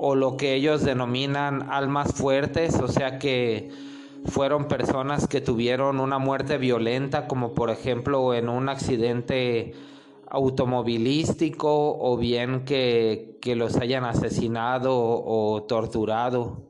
o 0.02 0.16
lo 0.16 0.38
que 0.38 0.56
ellos 0.56 0.84
denominan 0.84 1.70
almas 1.70 2.14
fuertes, 2.14 2.76
o 2.76 2.88
sea 2.88 3.20
que 3.20 3.70
fueron 4.26 4.68
personas 4.68 5.28
que 5.28 5.42
tuvieron 5.42 6.00
una 6.00 6.20
muerte 6.20 6.58
violenta, 6.58 7.28
como 7.28 7.54
por 7.54 7.70
ejemplo 7.70 8.34
en 8.34 8.48
un 8.48 8.70
accidente 8.70 9.74
automovilístico 10.30 11.98
o 12.00 12.18
bien 12.18 12.64
que, 12.64 13.38
que 13.42 13.56
los 13.56 13.76
hayan 13.76 14.06
asesinado 14.06 14.96
o 14.96 15.64
torturado. 15.64 16.62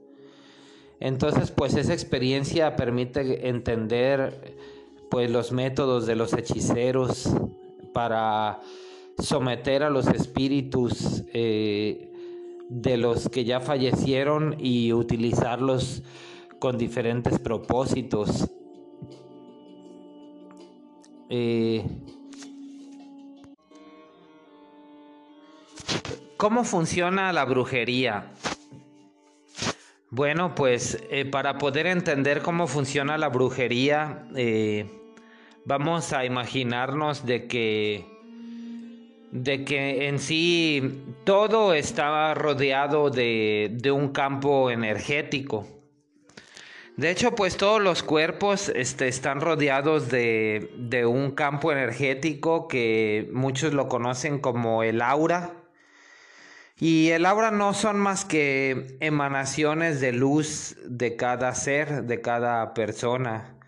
Entonces, 0.99 1.51
pues 1.51 1.75
esa 1.75 1.93
experiencia 1.93 2.75
permite 2.75 3.47
entender 3.47 4.57
pues 5.11 5.29
los 5.29 5.51
métodos 5.51 6.07
de 6.07 6.15
los 6.15 6.33
hechiceros 6.33 7.29
para 7.93 8.59
someter 9.17 9.83
a 9.83 9.89
los 9.89 10.07
espíritus 10.07 11.23
eh, 11.33 12.08
de 12.69 12.97
los 12.97 13.27
que 13.29 13.43
ya 13.43 13.59
fallecieron 13.59 14.55
y 14.59 14.93
utilizarlos 14.93 16.03
con 16.59 16.77
diferentes 16.77 17.39
propósitos. 17.39 18.49
Eh, 21.29 21.85
¿Cómo 26.37 26.63
funciona 26.63 27.33
la 27.33 27.43
brujería? 27.43 28.31
Bueno, 30.11 30.55
pues 30.55 31.03
eh, 31.09 31.25
para 31.25 31.57
poder 31.57 31.85
entender 31.85 32.41
cómo 32.41 32.65
funciona 32.65 33.17
la 33.17 33.29
brujería, 33.29 34.27
eh, 34.35 34.89
vamos 35.65 36.13
a 36.13 36.25
imaginarnos 36.25 37.25
de 37.25 37.47
que, 37.47 38.18
de 39.31 39.63
que 39.65 40.07
en 40.07 40.19
sí 40.19 41.03
todo 41.23 41.73
estaba 41.73 42.33
rodeado 42.33 43.09
de, 43.09 43.91
un 43.93 44.09
campo 44.09 44.71
energético. 44.71 45.67
De 46.97 47.11
hecho, 47.11 47.33
pues 47.33 47.55
todos 47.55 47.81
los 47.81 48.03
cuerpos 48.03 48.69
este, 48.69 49.07
están 49.07 49.39
rodeados 49.39 50.09
de, 50.09 50.73
de 50.77 51.05
un 51.05 51.31
campo 51.31 51.71
energético 51.71 52.67
que 52.67 53.29
muchos 53.31 53.73
lo 53.73 53.87
conocen 53.87 54.39
como 54.39 54.83
el 54.83 55.01
aura 55.01 55.53
y 56.81 57.09
el 57.09 57.25
aura 57.25 57.51
no 57.51 57.73
son 57.73 57.99
más 57.99 58.23
que 58.23 58.97
emanaciones 59.01 59.99
de 59.99 60.13
luz 60.13 60.77
de 60.85 61.17
cada 61.17 61.53
ser, 61.53 62.03
de 62.03 62.21
cada 62.21 62.73
persona. 62.73 63.58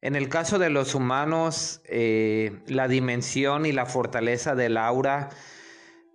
En 0.00 0.14
el 0.14 0.28
caso 0.28 0.58
de 0.58 0.70
los 0.70 0.94
humanos, 0.94 1.80
eh, 1.84 2.60
la 2.66 2.86
dimensión 2.86 3.66
y 3.66 3.72
la 3.72 3.86
fortaleza 3.86 4.54
del 4.54 4.76
aura, 4.76 5.30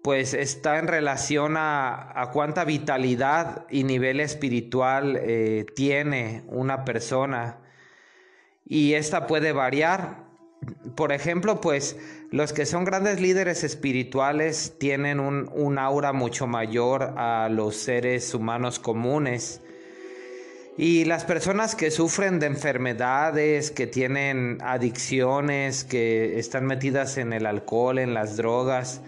pues 0.04 0.34
está 0.34 0.80
en 0.80 0.88
relación 0.88 1.56
a, 1.58 2.30
cuánta 2.34 2.66
vitalidad 2.66 3.66
y 3.70 3.86
nivel 3.86 4.20
espiritual 4.20 5.18
eh, 5.18 5.66
tiene 5.76 6.44
una 6.48 6.84
persona. 6.84 7.60
Y 8.66 8.94
esta 8.94 9.28
puede 9.28 9.54
variar. 9.54 10.26
Por 10.96 11.12
ejemplo, 11.12 11.62
pues 11.62 11.98
los 12.32 12.54
que 12.54 12.66
son 12.66 12.86
grandes 12.86 13.22
líderes 13.22 13.64
espirituales 13.64 14.78
tienen 14.78 15.20
un, 15.20 15.78
aura 15.80 16.14
mucho 16.14 16.48
mayor 16.48 17.14
a 17.18 17.50
los 17.50 17.76
seres 17.76 18.34
humanos 18.34 18.80
comunes. 18.80 19.62
Y 20.76 21.06
las 21.06 21.24
personas 21.24 21.76
que 21.76 21.92
sufren 21.92 22.40
de 22.40 22.48
enfermedades, 22.48 23.70
que 23.70 23.86
tienen 23.86 24.58
adicciones, 24.62 25.84
que 25.84 26.40
están 26.40 26.66
metidas 26.66 27.18
en 27.18 27.32
el 27.32 27.46
alcohol, 27.46 28.00
en 28.00 28.16
las 28.16 28.38
drogas, 28.38 29.02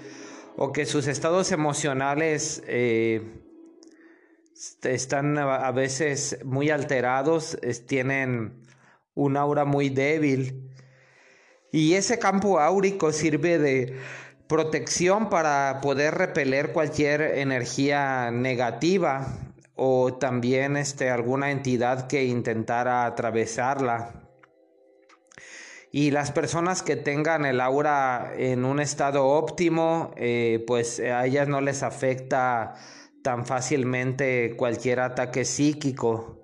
o 0.57 0.71
que 0.71 0.85
sus 0.85 1.07
estados 1.07 1.51
emocionales 1.51 2.61
eh, 2.67 3.41
están 4.83 5.39
a 5.39 5.71
veces 5.71 6.37
muy 6.45 6.69
alterados, 6.69 7.57
tienen 7.87 8.61
un 9.15 9.35
aura 9.35 9.65
muy 9.65 9.89
débil. 9.89 10.71
Y 11.71 11.95
ese 11.95 12.19
campo 12.19 12.59
áurico 12.59 13.11
sirve 13.11 13.57
de 13.57 13.97
protección 14.47 15.31
para 15.31 15.79
poder 15.81 16.13
repeler 16.13 16.73
cualquier 16.73 17.21
energía 17.21 18.29
negativa 18.29 19.44
o 19.75 20.13
también 20.13 20.77
este, 20.77 21.09
alguna 21.09 21.51
entidad 21.51 22.07
que 22.07 22.25
intentara 22.25 23.05
atravesarla. 23.05 24.21
Y 25.91 26.11
las 26.11 26.31
personas 26.31 26.81
que 26.81 26.97
tengan 26.97 27.45
el 27.45 27.61
aura 27.61 28.33
en 28.35 28.65
un 28.65 28.79
estado 28.79 29.27
óptimo, 29.27 30.13
eh, 30.17 30.63
pues 30.67 30.99
a 30.99 31.25
ellas 31.25 31.47
no 31.47 31.61
les 31.61 31.83
afecta 31.83 32.75
tan 33.23 33.45
fácilmente 33.45 34.55
cualquier 34.57 34.99
ataque 34.99 35.45
psíquico. 35.45 36.41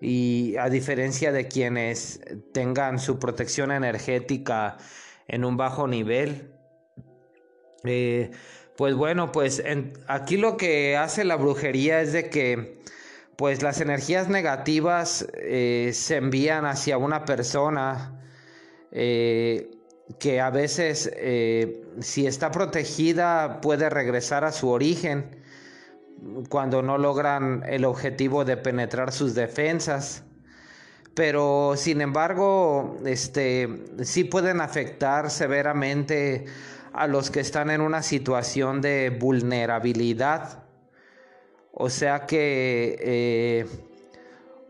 Y 0.00 0.56
a 0.58 0.68
diferencia 0.68 1.32
de 1.32 1.48
quienes 1.48 2.20
tengan 2.52 2.98
su 2.98 3.18
protección 3.18 3.70
energética 3.70 4.76
en 5.28 5.44
un 5.44 5.56
bajo 5.56 5.86
nivel, 5.88 6.52
eh, 7.84 8.30
pues 8.76 8.94
bueno, 8.94 9.32
pues 9.32 9.62
aquí 10.06 10.36
lo 10.36 10.56
que 10.56 10.96
hace 10.96 11.24
la 11.24 11.36
brujería 11.36 12.02
es 12.02 12.12
de 12.12 12.28
que 12.28 12.78
pues 13.36 13.62
las 13.62 13.80
energías 13.80 14.28
negativas 14.28 15.26
eh, 15.34 15.90
se 15.92 16.16
envían 16.16 16.64
hacia 16.64 16.98
una 16.98 17.24
persona 17.24 18.20
eh, 18.92 19.70
que 20.18 20.40
a 20.40 20.50
veces 20.50 21.10
eh, 21.16 21.84
si 22.00 22.26
está 22.26 22.50
protegida 22.50 23.60
puede 23.60 23.90
regresar 23.90 24.44
a 24.44 24.52
su 24.52 24.70
origen 24.70 25.42
cuando 26.48 26.82
no 26.82 26.96
logran 26.96 27.62
el 27.66 27.84
objetivo 27.84 28.44
de 28.44 28.56
penetrar 28.56 29.12
sus 29.12 29.34
defensas. 29.34 30.22
Pero 31.14 31.74
sin 31.76 32.02
embargo, 32.02 32.98
este, 33.06 33.84
sí 34.02 34.24
pueden 34.24 34.60
afectar 34.60 35.30
severamente 35.30 36.44
a 36.96 37.06
los 37.06 37.30
que 37.30 37.40
están 37.40 37.70
en 37.70 37.82
una 37.82 38.02
situación 38.02 38.80
de 38.80 39.10
vulnerabilidad. 39.10 40.64
O 41.72 41.90
sea 41.90 42.24
que 42.24 42.96
eh, 42.98 43.66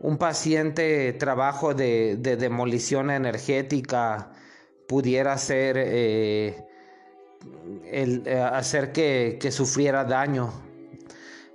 un 0.01 0.17
paciente 0.17 1.13
trabajo 1.13 1.73
de, 1.73 2.17
demolición 2.17 3.11
energética 3.11 4.31
pudiera 4.89 5.37
ser 5.37 5.77
eh, 5.79 6.65
el, 7.85 8.23
eh, 8.25 8.41
hacer 8.41 8.91
que, 8.91 9.37
que 9.39 9.49
sufriera 9.49 10.03
daño. 10.03 10.51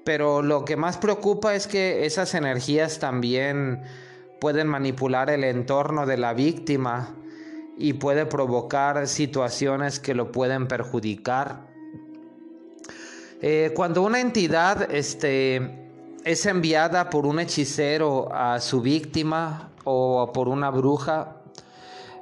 Pero 0.04 0.40
lo 0.40 0.64
que 0.64 0.76
más 0.76 0.96
preocupa 0.96 1.54
es 1.54 1.66
que 1.66 2.06
esas 2.06 2.32
energías 2.34 2.98
también 2.98 3.82
pueden 4.40 4.68
manipular 4.68 5.28
el 5.28 5.44
entorno 5.44 6.06
de 6.06 6.16
la 6.16 6.32
víctima 6.32 7.14
y 7.83 7.95
puede 7.95 8.26
provocar 8.26 9.09
situaciones 9.09 9.99
que 9.99 10.14
lo 10.14 10.30
pueden 10.30 10.68
perjudicar. 10.68 11.66
Eh, 13.41 13.72
cuando 13.74 14.03
una 14.03 14.20
entidad 14.20 14.89
este, 14.95 15.91
es 16.24 16.47
enviada 16.47 17.11
por 17.11 17.26
un 17.26 17.41
hechicero 17.41 18.33
a 18.33 18.61
su 18.61 18.83
víctima 18.83 19.72
o 19.83 20.30
por 20.33 20.49
una 20.49 20.70
bruja, 20.70 21.39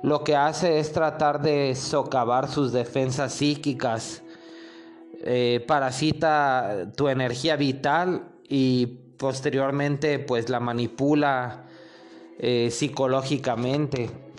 lo 0.03 0.25
que 0.25 0.35
hace 0.35 0.79
es 0.79 0.93
tratar 0.93 1.43
de 1.43 1.75
socavar 1.75 2.49
sus 2.49 2.73
defensas 2.73 3.35
psíquicas, 3.35 4.23
eh, 5.23 5.63
parasita 5.69 6.91
tu 6.97 7.09
energía 7.09 7.57
vital 7.57 8.31
y 8.49 8.87
posteriormente 9.19 10.21
pues 10.21 10.49
la 10.49 10.59
manipula 10.59 11.67
eh, 12.39 12.71
psicológicamente. 12.71 14.30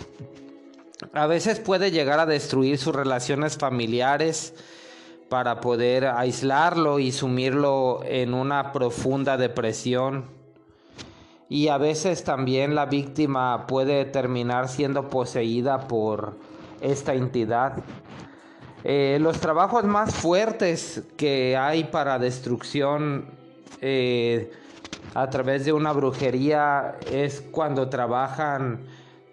A 1.14 1.28
veces 1.28 1.59
puede 1.59 1.91
llegar 1.91 2.20
a 2.20 2.26
destruir 2.26 2.78
sus 2.78 2.95
relaciones 2.95 3.57
familiares, 3.57 4.53
para 5.32 5.62
poder 5.62 6.07
aislarlo 6.07 6.99
y 6.99 7.14
sumirlo 7.14 8.01
en 8.03 8.34
una 8.34 8.74
profunda 8.74 9.38
depresión. 9.38 10.26
Y 11.47 11.70
a 11.70 11.78
veces 11.78 12.26
también 12.26 12.76
la 12.76 12.86
víctima 12.86 13.66
puede 13.66 14.03
terminar 14.03 14.68
siendo 14.68 15.07
poseída 15.07 15.88
por 15.88 16.36
esta 16.82 17.14
entidad. 17.14 17.78
Eh, 18.84 19.20
los 19.22 19.39
trabajos 19.39 19.86
más 19.86 20.14
fuertes 20.14 21.03
que 21.16 21.55
hay 21.55 21.86
para 21.86 22.20
destrucción 22.20 23.28
eh, 23.80 24.51
a 25.14 25.30
través 25.30 25.64
de 25.64 25.72
una 25.72 25.93
brujería 25.93 26.97
es 27.09 27.39
cuando 27.39 27.88
trabajan 27.88 28.82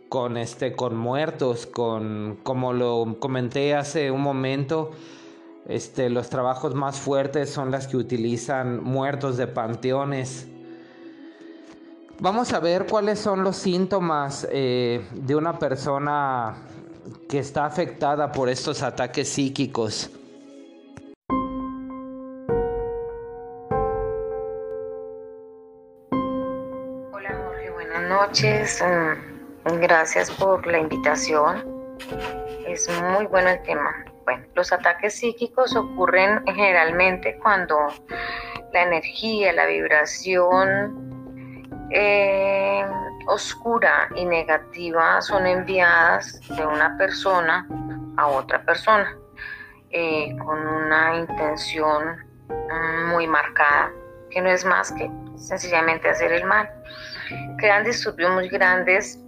con 0.08 0.36
este 0.36 0.74
con 0.74 0.96
muertos, 0.96 1.66
con 1.66 2.38
como 2.42 2.72
lo 2.72 3.16
comenté 3.18 3.74
hace 3.74 4.10
un 4.10 4.22
momento, 4.22 4.90
este, 5.66 6.08
los 6.08 6.30
trabajos 6.30 6.74
más 6.74 6.98
fuertes 6.98 7.50
son 7.50 7.70
las 7.70 7.86
que 7.86 7.96
utilizan 7.96 8.82
muertos 8.82 9.36
de 9.36 9.46
panteones. 9.46 10.48
Vamos 12.20 12.52
a 12.52 12.58
ver 12.58 12.86
cuáles 12.86 13.18
son 13.18 13.44
los 13.44 13.56
síntomas 13.56 14.48
eh, 14.50 15.06
de 15.12 15.36
una 15.36 15.58
persona 15.58 16.56
que 17.28 17.38
está 17.38 17.66
afectada 17.66 18.32
por 18.32 18.48
estos 18.48 18.82
ataques 18.82 19.28
psíquicos. 19.28 20.10
Hola 27.12 27.44
Jorge, 27.44 27.70
buenas 27.70 28.08
noches. 28.08 28.82
Mm, 28.82 29.37
gracias 29.76 30.30
por 30.30 30.66
la 30.66 30.78
invitación. 30.78 31.64
Es 32.66 32.88
muy 33.14 33.26
bueno 33.26 33.50
el 33.50 33.62
tema. 33.62 34.04
Bueno, 34.24 34.44
los 34.54 34.72
ataques 34.72 35.14
psíquicos 35.18 35.76
ocurren 35.76 36.44
generalmente 36.46 37.38
cuando 37.42 37.76
la 38.72 38.82
energía, 38.82 39.52
la 39.52 39.66
vibración 39.66 41.08
eh, 41.90 42.84
oscura 43.26 44.08
y 44.14 44.24
negativa 44.24 45.20
son 45.20 45.46
enviadas 45.46 46.40
de 46.48 46.66
una 46.66 46.96
persona 46.98 47.66
a 48.16 48.26
otra 48.26 48.62
persona 48.62 49.16
eh, 49.90 50.36
con 50.44 50.66
una 50.66 51.16
intención 51.16 52.26
muy 53.06 53.26
marcada, 53.26 53.90
que 54.30 54.40
no 54.40 54.50
es 54.50 54.64
más 54.64 54.92
que 54.92 55.10
sencillamente 55.36 56.08
hacer 56.08 56.32
el 56.32 56.44
mal. 56.44 56.68
Crean 57.58 57.84
disturbios 57.84 58.30
muy 58.32 58.48
grandes 58.48 59.18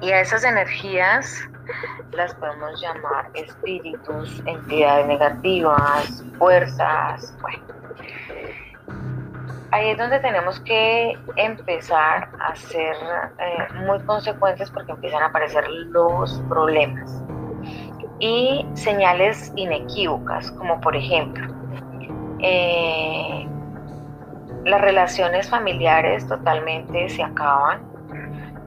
y 0.00 0.10
a 0.10 0.20
esas 0.20 0.44
energías 0.44 1.40
las 2.12 2.34
podemos 2.34 2.80
llamar 2.80 3.28
espíritus, 3.34 4.42
entidades 4.46 5.06
negativas, 5.06 6.24
fuerzas, 6.38 7.36
bueno. 7.40 7.64
Ahí 9.72 9.90
es 9.90 9.98
donde 9.98 10.20
tenemos 10.20 10.60
que 10.60 11.18
empezar 11.34 12.30
a 12.38 12.54
ser 12.54 12.94
eh, 13.38 13.66
muy 13.84 13.98
consecuentes 14.00 14.70
porque 14.70 14.92
empiezan 14.92 15.22
a 15.22 15.26
aparecer 15.26 15.68
los 15.68 16.40
problemas 16.48 17.22
y 18.20 18.64
señales 18.74 19.52
inequívocas, 19.56 20.50
como 20.52 20.80
por 20.80 20.96
ejemplo, 20.96 21.52
eh, 22.38 23.46
las 24.64 24.80
relaciones 24.80 25.50
familiares 25.50 26.26
totalmente 26.26 27.08
se 27.08 27.22
acaban 27.22 27.95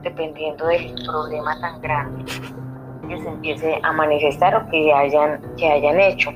dependiendo 0.02 0.66
del 0.66 0.94
problema 1.06 1.60
tan 1.60 1.80
grande 1.80 2.24
se 3.18 3.28
empiece 3.28 3.80
a 3.82 3.92
manifestar 3.92 4.54
o 4.54 4.68
que 4.70 4.92
hayan, 4.92 5.40
que 5.56 5.66
hayan 5.70 6.00
hecho. 6.00 6.30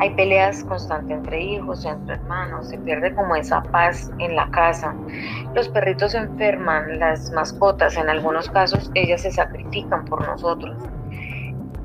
Hay 0.00 0.10
peleas 0.14 0.64
constantes 0.64 1.16
entre 1.16 1.40
hijos, 1.40 1.84
entre 1.84 2.16
hermanos, 2.16 2.68
se 2.68 2.78
pierde 2.78 3.14
como 3.14 3.36
esa 3.36 3.62
paz 3.62 4.10
en 4.18 4.34
la 4.34 4.50
casa. 4.50 4.94
Los 5.54 5.68
perritos 5.68 6.12
se 6.12 6.18
enferman, 6.18 6.98
las 6.98 7.30
mascotas, 7.32 7.96
en 7.96 8.08
algunos 8.08 8.48
casos, 8.50 8.90
ellas 8.94 9.22
se 9.22 9.30
sacrifican 9.30 10.04
por 10.06 10.26
nosotros. 10.26 10.76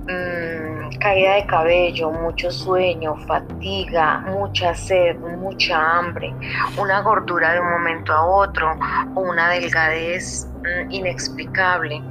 Mm, 0.07 0.76
caída 0.99 1.35
de 1.35 1.45
cabello, 1.45 2.11
mucho 2.11 2.51
sueño, 2.51 3.15
fatiga, 3.27 4.19
mucha 4.19 4.73
sed, 4.73 5.17
mucha 5.17 5.97
hambre, 5.97 6.33
una 6.77 7.01
gordura 7.01 7.53
de 7.53 7.59
un 7.59 7.69
momento 7.69 8.13
a 8.13 8.25
otro 8.25 8.77
o 9.15 9.21
una 9.21 9.49
delgadez 9.49 10.47
mm, 10.61 10.91
inexplicable. 10.91 12.01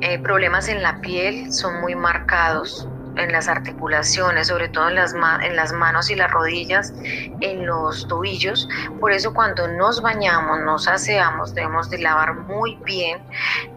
Eh, 0.00 0.18
problemas 0.18 0.68
en 0.68 0.82
la 0.82 1.00
piel 1.00 1.52
son 1.52 1.80
muy 1.80 1.94
marcados 1.94 2.88
en 3.16 3.32
las 3.32 3.48
articulaciones, 3.48 4.48
sobre 4.48 4.68
todo 4.68 4.88
en 4.88 4.96
las, 4.96 5.14
en 5.14 5.56
las 5.56 5.72
manos 5.72 6.10
y 6.10 6.14
las 6.14 6.30
rodillas, 6.30 6.92
en 7.40 7.66
los 7.66 8.06
tobillos. 8.08 8.68
Por 9.00 9.12
eso 9.12 9.32
cuando 9.32 9.68
nos 9.68 10.02
bañamos, 10.02 10.60
nos 10.60 10.88
aseamos, 10.88 11.54
debemos 11.54 11.90
de 11.90 11.98
lavar 11.98 12.34
muy 12.34 12.76
bien, 12.84 13.22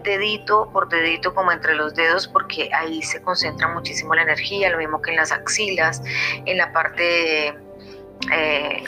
dedito 0.04 0.70
por 0.72 0.90
dedito 0.90 1.34
como 1.34 1.52
entre 1.52 1.76
los 1.76 1.96
dedos, 1.96 2.28
porque 2.28 2.70
ahí 2.74 3.02
se 3.02 3.22
concentra 3.22 3.68
muchísimo 3.68 4.16
la 4.16 4.24
energía, 4.24 4.70
lo 4.70 4.78
mismo 4.78 5.02
que 5.02 5.12
en 5.12 5.18
las 5.18 5.32
axilas, 5.32 6.02
en 6.46 6.58
la 6.58 6.72
parte... 6.72 7.56
Eh, 8.32 8.84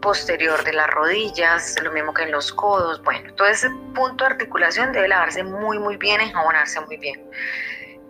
posterior 0.00 0.64
de 0.64 0.72
las 0.72 0.88
rodillas, 0.88 1.76
lo 1.82 1.92
mismo 1.92 2.14
que 2.14 2.22
en 2.22 2.32
los 2.32 2.52
codos. 2.52 3.02
Bueno, 3.02 3.32
todo 3.34 3.48
ese 3.48 3.70
punto 3.94 4.24
de 4.24 4.30
articulación 4.30 4.92
debe 4.92 5.08
lavarse 5.08 5.42
muy, 5.44 5.78
muy 5.78 5.96
bien, 5.96 6.20
enjabonarse 6.20 6.80
muy 6.80 6.96
bien. 6.96 7.22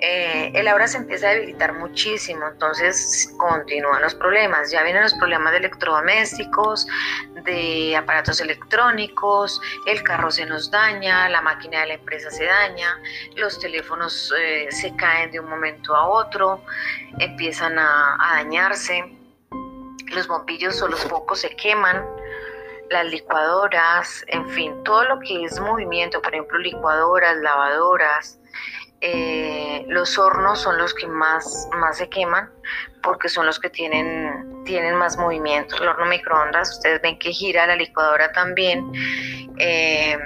Eh, 0.03 0.53
el 0.55 0.67
aura 0.69 0.89
se 0.89 0.97
empieza 0.97 1.29
a 1.29 1.35
debilitar 1.35 1.75
muchísimo, 1.75 2.47
entonces 2.49 3.33
continúan 3.37 4.01
los 4.01 4.15
problemas. 4.15 4.71
Ya 4.71 4.83
vienen 4.83 5.03
los 5.03 5.15
problemas 5.15 5.53
de 5.53 5.59
electrodomésticos, 5.59 6.87
de 7.45 7.95
aparatos 7.97 8.41
electrónicos, 8.41 9.61
el 9.87 10.03
carro 10.03 10.31
se 10.31 10.47
nos 10.47 10.71
daña, 10.71 11.29
la 11.29 11.43
máquina 11.43 11.81
de 11.81 11.89
la 11.89 11.95
empresa 11.95 12.31
se 12.31 12.47
daña, 12.47 12.99
los 13.37 13.59
teléfonos 13.61 14.33
eh, 14.39 14.69
se 14.71 14.95
caen 14.97 15.31
de 15.33 15.41
un 15.41 15.49
momento 15.51 15.95
a 15.95 16.09
otro, 16.09 16.65
empiezan 17.19 17.79
a, 17.79 18.17
a 18.19 18.37
dañarse, 18.37 19.05
los 20.15 20.27
bombillos 20.27 20.81
o 20.83 20.89
los 20.89 21.05
focos 21.05 21.41
se 21.41 21.55
queman 21.57 22.05
las 22.91 23.07
licuadoras, 23.07 24.25
en 24.27 24.49
fin, 24.51 24.83
todo 24.83 25.05
lo 25.05 25.21
que 25.21 25.45
es 25.45 25.61
movimiento, 25.61 26.21
por 26.21 26.35
ejemplo, 26.35 26.59
licuadoras, 26.59 27.37
lavadoras, 27.37 28.41
eh, 29.01 29.85
los 29.89 30.19
hornos 30.19 30.61
son 30.61 30.79
los 30.79 30.95
que 30.95 31.07
más, 31.07 31.69
más 31.77 31.99
se 31.99 32.09
queman 32.09 32.51
porque 33.03 33.29
son 33.29 33.47
los 33.47 33.59
que 33.59 33.71
tienen, 33.71 34.63
tienen 34.65 34.95
más 34.97 35.17
movimiento. 35.17 35.77
El 35.77 35.89
horno 35.89 36.07
microondas, 36.07 36.77
ustedes 36.77 37.01
ven 37.01 37.19
que 37.19 37.33
gira, 37.33 37.67
la 37.67 37.77
licuadora 37.77 38.31
también. 38.33 38.93
Eh, 39.59 40.19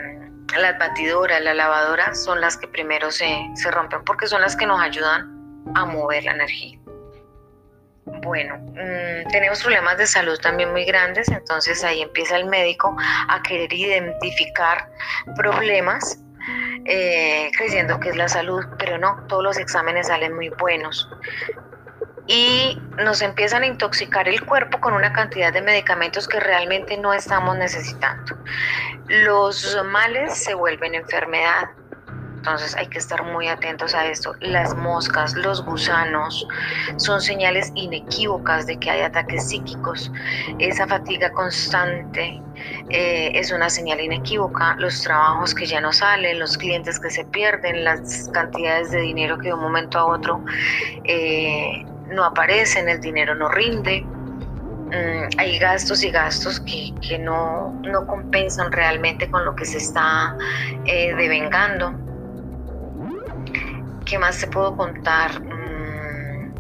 las 0.58 0.78
batidoras, 0.78 1.40
la 1.40 1.54
lavadora 1.54 2.14
son 2.14 2.40
las 2.40 2.56
que 2.56 2.68
primero 2.68 3.10
se, 3.10 3.48
se 3.54 3.70
rompen 3.70 4.04
porque 4.04 4.26
son 4.26 4.40
las 4.40 4.56
que 4.56 4.66
nos 4.66 4.80
ayudan 4.80 5.30
a 5.74 5.84
mover 5.84 6.24
la 6.24 6.32
energía. 6.32 6.78
Bueno, 8.06 8.58
mmm, 8.58 9.30
tenemos 9.30 9.62
problemas 9.62 9.96
de 9.96 10.06
salud 10.06 10.38
también 10.38 10.70
muy 10.72 10.84
grandes, 10.84 11.28
entonces 11.28 11.82
ahí 11.84 12.02
empieza 12.02 12.36
el 12.36 12.44
médico 12.46 12.94
a 13.28 13.42
querer 13.42 13.72
identificar 13.72 14.90
problemas 15.36 16.18
eh, 16.84 17.50
creyendo 17.56 17.98
que 18.00 18.10
es 18.10 18.16
la 18.16 18.28
salud, 18.28 18.64
pero 18.78 18.98
no, 18.98 19.24
todos 19.28 19.42
los 19.42 19.58
exámenes 19.58 20.08
salen 20.08 20.34
muy 20.34 20.50
buenos. 20.50 21.08
Y 22.26 22.80
nos 22.96 23.20
empiezan 23.20 23.62
a 23.64 23.66
intoxicar 23.66 24.28
el 24.28 24.44
cuerpo 24.44 24.80
con 24.80 24.94
una 24.94 25.12
cantidad 25.12 25.52
de 25.52 25.60
medicamentos 25.60 26.26
que 26.26 26.40
realmente 26.40 26.96
no 26.96 27.12
estamos 27.12 27.56
necesitando. 27.58 28.36
Los 29.08 29.78
males 29.84 30.32
se 30.32 30.54
vuelven 30.54 30.94
enfermedad. 30.94 31.68
Entonces 32.44 32.76
hay 32.76 32.88
que 32.88 32.98
estar 32.98 33.24
muy 33.24 33.48
atentos 33.48 33.94
a 33.94 34.06
esto. 34.06 34.34
Las 34.40 34.76
moscas, 34.76 35.32
los 35.34 35.64
gusanos 35.64 36.46
son 36.98 37.22
señales 37.22 37.72
inequívocas 37.74 38.66
de 38.66 38.78
que 38.78 38.90
hay 38.90 39.00
ataques 39.00 39.48
psíquicos. 39.48 40.12
Esa 40.58 40.86
fatiga 40.86 41.32
constante 41.32 42.42
eh, 42.90 43.32
es 43.34 43.50
una 43.50 43.70
señal 43.70 43.98
inequívoca. 43.98 44.76
Los 44.78 45.00
trabajos 45.00 45.54
que 45.54 45.64
ya 45.64 45.80
no 45.80 45.90
salen, 45.90 46.38
los 46.38 46.58
clientes 46.58 47.00
que 47.00 47.08
se 47.08 47.24
pierden, 47.24 47.82
las 47.82 48.28
cantidades 48.34 48.90
de 48.90 49.00
dinero 49.00 49.38
que 49.38 49.48
de 49.48 49.54
un 49.54 49.60
momento 49.60 49.98
a 49.98 50.04
otro 50.04 50.44
eh, 51.04 51.82
no 52.10 52.26
aparecen, 52.26 52.90
el 52.90 53.00
dinero 53.00 53.34
no 53.34 53.48
rinde. 53.48 54.02
Mm, 54.02 55.38
hay 55.38 55.58
gastos 55.58 56.04
y 56.04 56.10
gastos 56.10 56.60
que, 56.60 57.18
no, 57.18 57.72
no, 57.84 58.06
compensan 58.06 58.70
realmente 58.70 59.30
con 59.30 59.46
lo 59.46 59.56
que 59.56 59.64
se 59.64 59.78
está 59.78 60.36
eh, 60.84 61.14
devengando. 61.14 62.03
¿Qué 64.04 64.18
más 64.18 64.38
te 64.38 64.46
puedo 64.46 64.76
contar? 64.76 65.42
Mm, 65.42 66.54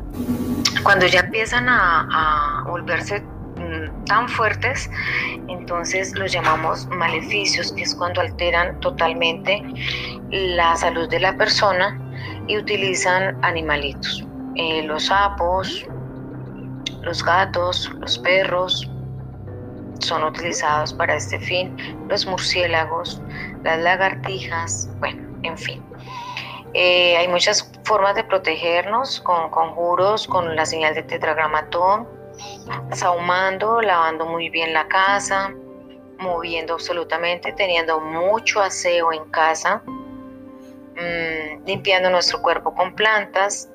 cuando 0.82 1.06
ya 1.06 1.20
empiezan 1.20 1.68
a, 1.68 2.08
a 2.10 2.64
volverse 2.64 3.20
mm, 3.20 4.04
tan 4.06 4.28
fuertes, 4.28 4.90
entonces 5.48 6.14
los 6.16 6.32
llamamos 6.32 6.86
maleficios, 6.88 7.72
que 7.72 7.82
es 7.82 7.94
cuando 7.94 8.20
alteran 8.20 8.80
totalmente 8.80 9.62
la 10.30 10.76
salud 10.76 11.08
de 11.08 11.20
la 11.20 11.36
persona 11.36 11.98
y 12.46 12.58
utilizan 12.58 13.38
animalitos. 13.42 14.26
Eh, 14.56 14.82
los 14.84 15.06
sapos, 15.06 15.86
los 17.02 17.24
gatos, 17.24 17.90
los 18.00 18.18
perros 18.18 18.88
son 20.00 20.22
utilizados 20.24 20.92
para 20.92 21.16
este 21.16 21.38
fin, 21.38 21.76
los 22.08 22.26
murciélagos, 22.26 23.20
las 23.62 23.80
lagartijas, 23.80 24.88
bueno, 25.00 25.22
en 25.42 25.56
fin. 25.56 25.82
Eh, 26.74 27.16
hay 27.16 27.28
muchas 27.28 27.70
formas 27.84 28.16
de 28.16 28.24
protegernos 28.24 29.20
con 29.20 29.48
conjuros, 29.50 30.26
con 30.26 30.56
la 30.56 30.66
señal 30.66 30.92
de 30.94 31.04
tetragramatón, 31.04 32.08
sahumando, 32.92 33.80
lavando 33.80 34.26
muy 34.26 34.50
bien 34.50 34.72
la 34.72 34.88
casa, 34.88 35.54
moviendo 36.18 36.74
absolutamente, 36.74 37.52
teniendo 37.52 38.00
mucho 38.00 38.60
aseo 38.60 39.12
en 39.12 39.24
casa, 39.26 39.82
mmm, 39.86 41.64
limpiando 41.64 42.10
nuestro 42.10 42.42
cuerpo 42.42 42.74
con 42.74 42.96
plantas, 42.96 43.70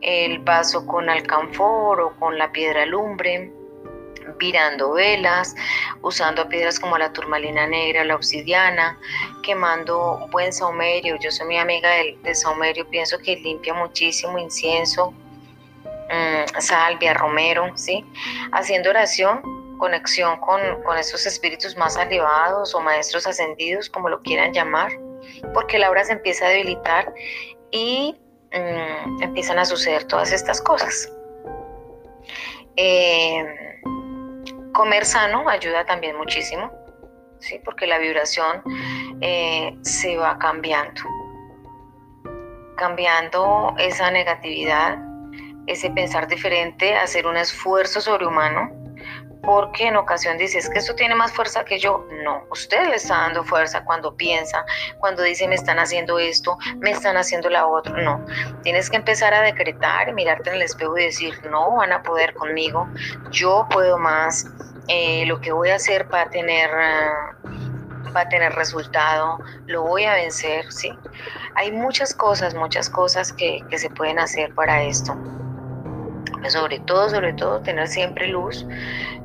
el 0.00 0.38
vaso 0.38 0.86
con 0.86 1.10
alcanfor 1.10 2.00
o 2.00 2.16
con 2.18 2.38
la 2.38 2.50
piedra 2.50 2.86
lumbre, 2.86 3.52
virando 4.38 4.92
velas, 4.92 5.54
usando 6.02 6.48
piedras 6.48 6.78
como 6.78 6.98
la 6.98 7.12
turmalina 7.12 7.66
negra, 7.66 8.04
la 8.04 8.14
obsidiana, 8.14 8.98
quemando 9.42 10.28
buen 10.30 10.52
saumerio. 10.52 11.16
Yo 11.20 11.30
soy 11.30 11.46
mi 11.46 11.58
amiga 11.58 11.90
del, 11.90 12.22
del 12.22 12.34
saumerio, 12.34 12.88
pienso 12.88 13.18
que 13.18 13.36
limpia 13.36 13.74
muchísimo 13.74 14.38
incienso, 14.38 15.10
mmm, 15.10 16.60
salvia, 16.60 17.14
romero, 17.14 17.70
¿sí? 17.76 18.04
Haciendo 18.52 18.90
oración, 18.90 19.76
conexión 19.78 20.38
con, 20.40 20.60
con 20.84 20.96
esos 20.96 21.26
espíritus 21.26 21.76
más 21.76 21.96
elevados 21.96 22.74
o 22.74 22.80
maestros 22.80 23.26
ascendidos, 23.26 23.90
como 23.90 24.08
lo 24.08 24.20
quieran 24.22 24.52
llamar, 24.52 24.92
porque 25.54 25.78
la 25.78 25.90
obra 25.90 26.04
se 26.04 26.12
empieza 26.12 26.46
a 26.46 26.50
debilitar 26.50 27.12
y 27.70 28.16
mmm, 28.52 29.22
empiezan 29.22 29.58
a 29.58 29.64
suceder 29.64 30.04
todas 30.04 30.32
estas 30.32 30.60
cosas. 30.60 31.12
Eh, 32.76 33.71
Comer 34.72 35.04
sano 35.04 35.48
ayuda 35.48 35.84
también 35.84 36.16
muchísimo, 36.16 36.70
¿sí? 37.40 37.60
porque 37.64 37.86
la 37.86 37.98
vibración 37.98 38.62
eh, 39.20 39.76
se 39.82 40.16
va 40.16 40.38
cambiando, 40.38 41.02
cambiando 42.76 43.74
esa 43.78 44.10
negatividad, 44.10 44.98
ese 45.66 45.90
pensar 45.90 46.26
diferente, 46.26 46.94
hacer 46.94 47.26
un 47.26 47.36
esfuerzo 47.36 48.00
sobrehumano 48.00 48.81
porque 49.42 49.88
en 49.88 49.96
ocasión 49.96 50.38
dices 50.38 50.68
que 50.70 50.78
esto 50.78 50.94
tiene 50.94 51.14
más 51.14 51.32
fuerza 51.32 51.64
que 51.64 51.78
yo. 51.78 52.06
No, 52.24 52.44
usted 52.50 52.88
le 52.88 52.96
está 52.96 53.18
dando 53.18 53.44
fuerza 53.44 53.84
cuando 53.84 54.14
piensa, 54.16 54.64
cuando 54.98 55.22
dice 55.22 55.48
me 55.48 55.56
están 55.56 55.78
haciendo 55.78 56.18
esto, 56.18 56.56
me 56.78 56.90
están 56.90 57.16
haciendo 57.16 57.50
la 57.50 57.66
otra. 57.66 57.92
No, 58.02 58.24
tienes 58.62 58.88
que 58.88 58.96
empezar 58.96 59.34
a 59.34 59.42
decretar, 59.42 60.12
mirarte 60.14 60.50
en 60.50 60.56
el 60.56 60.62
espejo 60.62 60.96
y 60.96 61.04
decir, 61.04 61.34
no 61.50 61.76
van 61.76 61.92
a 61.92 62.02
poder 62.02 62.34
conmigo, 62.34 62.88
yo 63.30 63.66
puedo 63.70 63.98
más, 63.98 64.46
eh, 64.88 65.26
lo 65.26 65.40
que 65.40 65.52
voy 65.52 65.70
a 65.70 65.76
hacer 65.76 66.08
para 66.08 66.30
tener... 66.30 66.70
Uh, 66.70 67.52
va 68.14 68.20
a 68.20 68.28
tener 68.28 68.52
resultado, 68.52 69.38
lo 69.64 69.84
voy 69.84 70.04
a 70.04 70.12
vencer, 70.12 70.70
¿sí? 70.70 70.92
Hay 71.54 71.72
muchas 71.72 72.12
cosas, 72.12 72.54
muchas 72.54 72.90
cosas 72.90 73.32
que, 73.32 73.60
que 73.70 73.78
se 73.78 73.88
pueden 73.88 74.18
hacer 74.18 74.54
para 74.54 74.82
esto 74.82 75.16
sobre 76.48 76.80
todo, 76.80 77.08
sobre 77.10 77.32
todo, 77.32 77.60
tener 77.60 77.88
siempre 77.88 78.28
luz, 78.28 78.66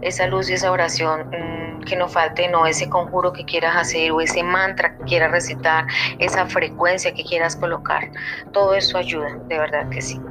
esa 0.01 0.27
luz 0.27 0.49
y 0.49 0.53
esa 0.53 0.71
oración, 0.71 1.29
mmm, 1.29 1.83
que 1.83 1.95
no 1.95 2.07
falte, 2.07 2.47
no 2.49 2.65
ese 2.65 2.89
conjuro 2.89 3.31
que 3.33 3.45
quieras 3.45 3.75
hacer 3.75 4.11
o 4.11 4.21
ese 4.21 4.43
mantra 4.43 4.97
que 4.97 5.03
quieras 5.05 5.31
recitar, 5.31 5.85
esa 6.19 6.45
frecuencia 6.45 7.13
que 7.13 7.23
quieras 7.23 7.55
colocar, 7.55 8.09
todo 8.51 8.73
eso 8.75 8.97
ayuda, 8.97 9.37
de 9.47 9.57
verdad 9.57 9.89
que 9.89 10.01
sí. 10.01 10.21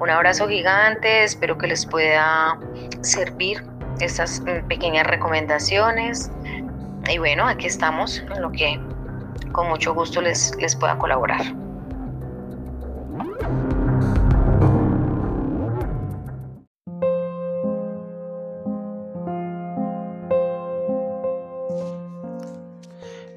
Un 0.00 0.10
abrazo 0.10 0.48
gigante, 0.48 1.24
espero 1.24 1.58
que 1.58 1.66
les 1.66 1.84
pueda 1.86 2.58
servir 3.00 3.64
estas 4.00 4.42
pequeñas 4.68 5.06
recomendaciones. 5.06 6.30
Y 7.10 7.18
bueno, 7.18 7.46
aquí 7.46 7.66
estamos 7.66 8.18
en 8.18 8.42
lo 8.42 8.52
que 8.52 8.80
con 9.52 9.68
mucho 9.68 9.94
gusto 9.94 10.20
les, 10.20 10.54
les 10.60 10.76
pueda 10.76 10.96
colaborar. 10.98 11.42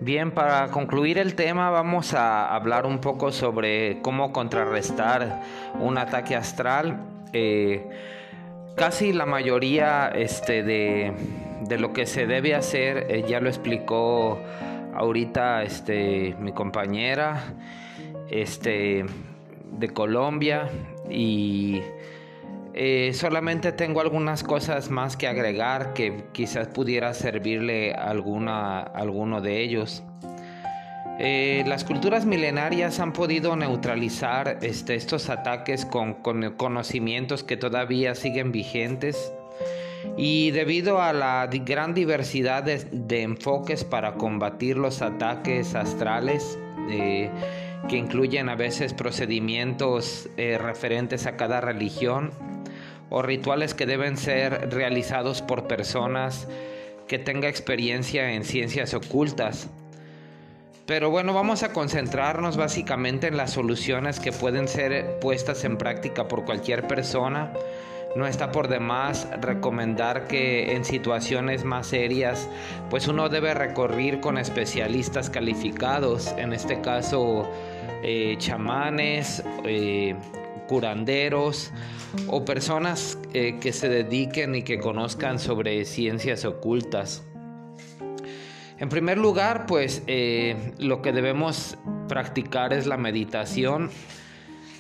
Bien, 0.03 0.31
para 0.31 0.69
concluir 0.69 1.19
el 1.19 1.35
tema 1.35 1.69
vamos 1.69 2.15
a 2.15 2.55
hablar 2.55 2.87
un 2.87 2.97
poco 2.97 3.31
sobre 3.31 3.99
cómo 4.01 4.33
contrarrestar 4.33 5.43
un 5.79 5.99
ataque 5.99 6.35
astral. 6.35 7.05
Eh, 7.33 7.87
casi 8.75 9.13
la 9.13 9.27
mayoría 9.27 10.07
este, 10.07 10.63
de, 10.63 11.13
de, 11.67 11.77
lo 11.77 11.93
que 11.93 12.07
se 12.07 12.25
debe 12.25 12.55
hacer 12.55 13.05
eh, 13.11 13.25
ya 13.27 13.39
lo 13.41 13.47
explicó 13.47 14.39
ahorita 14.95 15.61
este, 15.61 16.35
mi 16.39 16.51
compañera 16.51 17.53
este, 18.31 19.05
de 19.71 19.89
Colombia 19.89 20.67
y 21.11 21.83
Eh, 22.73 23.11
solamente 23.13 23.71
tengo 23.73 23.99
algunas 23.99 24.43
cosas 24.43 24.89
más 24.89 25.17
que 25.17 25.27
agregar 25.27 25.93
que 25.93 26.25
quizás 26.31 26.67
pudiera 26.67 27.13
servirle 27.13 27.93
alguna, 27.93 28.81
alguno 28.81 29.41
de 29.41 29.61
ellos. 29.61 30.03
Eh, 31.19 31.63
las 31.67 31.83
culturas 31.83 32.25
milenarias 32.25 32.99
han 32.99 33.13
podido 33.13 33.55
neutralizar 33.55 34.57
este, 34.61 34.95
estos 34.95 35.29
ataques 35.29 35.85
con, 35.85 36.15
conocimientos 36.15 37.43
que 37.43 37.57
todavía 37.57 38.15
siguen 38.15 38.51
vigentes 38.51 39.31
y 40.17 40.51
debido 40.51 41.01
a 41.01 41.13
la 41.13 41.47
gran 41.51 41.93
diversidad 41.93 42.63
de, 42.63 43.21
enfoques 43.21 43.83
para 43.83 44.13
combatir 44.13 44.77
los 44.77 45.01
ataques 45.01 45.75
astrales, 45.75 46.57
eh, 46.89 47.29
que 47.87 47.97
incluyen 47.97 48.49
a 48.49 48.55
veces 48.55 48.93
procedimientos 48.93 50.29
eh, 50.37 50.57
referentes 50.57 51.25
a 51.25 51.35
cada 51.35 51.61
religión 51.61 52.31
o 53.09 53.21
rituales 53.21 53.73
que 53.73 53.85
deben 53.85 54.17
ser 54.17 54.69
realizados 54.71 55.41
por 55.41 55.67
personas 55.67 56.47
que 57.07 57.19
tengan 57.19 57.49
experiencia 57.49 58.31
en 58.31 58.45
ciencias 58.45 58.93
ocultas. 58.93 59.69
Pero 60.85 61.09
bueno, 61.09 61.33
vamos 61.33 61.63
a 61.63 61.73
concentrarnos 61.73 62.57
básicamente 62.57 63.27
en 63.27 63.37
las 63.37 63.51
soluciones 63.51 64.19
que 64.19 64.31
pueden 64.31 64.67
ser 64.67 65.19
puestas 65.19 65.63
en 65.63 65.77
práctica 65.77 66.27
por 66.27 66.45
cualquier 66.45 66.87
persona. 66.87 67.51
No 68.15 68.27
está 68.27 68.51
por 68.51 68.67
demás 68.67 69.27
recomendar 69.41 70.27
que 70.27 70.73
en 70.73 70.83
situaciones 70.83 71.63
más 71.63 71.87
serias, 71.87 72.49
pues 72.89 73.07
uno 73.07 73.29
debe 73.29 73.53
recorrer 73.53 74.19
con 74.19 74.37
especialistas 74.37 75.29
calificados, 75.29 76.33
en 76.37 76.51
este 76.51 76.81
caso 76.81 77.49
eh, 78.03 78.35
chamanes, 78.37 79.43
eh, 79.63 80.15
curanderos 80.67 81.71
o 82.27 82.43
personas 82.43 83.19
eh, 83.33 83.57
que 83.59 83.73
se 83.73 83.89
dediquen 83.89 84.55
y 84.55 84.63
que 84.63 84.79
conozcan 84.79 85.39
sobre 85.39 85.85
ciencias 85.85 86.45
ocultas. 86.45 87.23
En 88.79 88.89
primer 88.89 89.19
lugar, 89.19 89.67
pues 89.67 90.01
lo 90.79 91.03
que 91.03 91.11
debemos 91.11 91.77
practicar 92.07 92.73
es 92.73 92.87
la 92.87 92.97
meditación. 92.97 93.91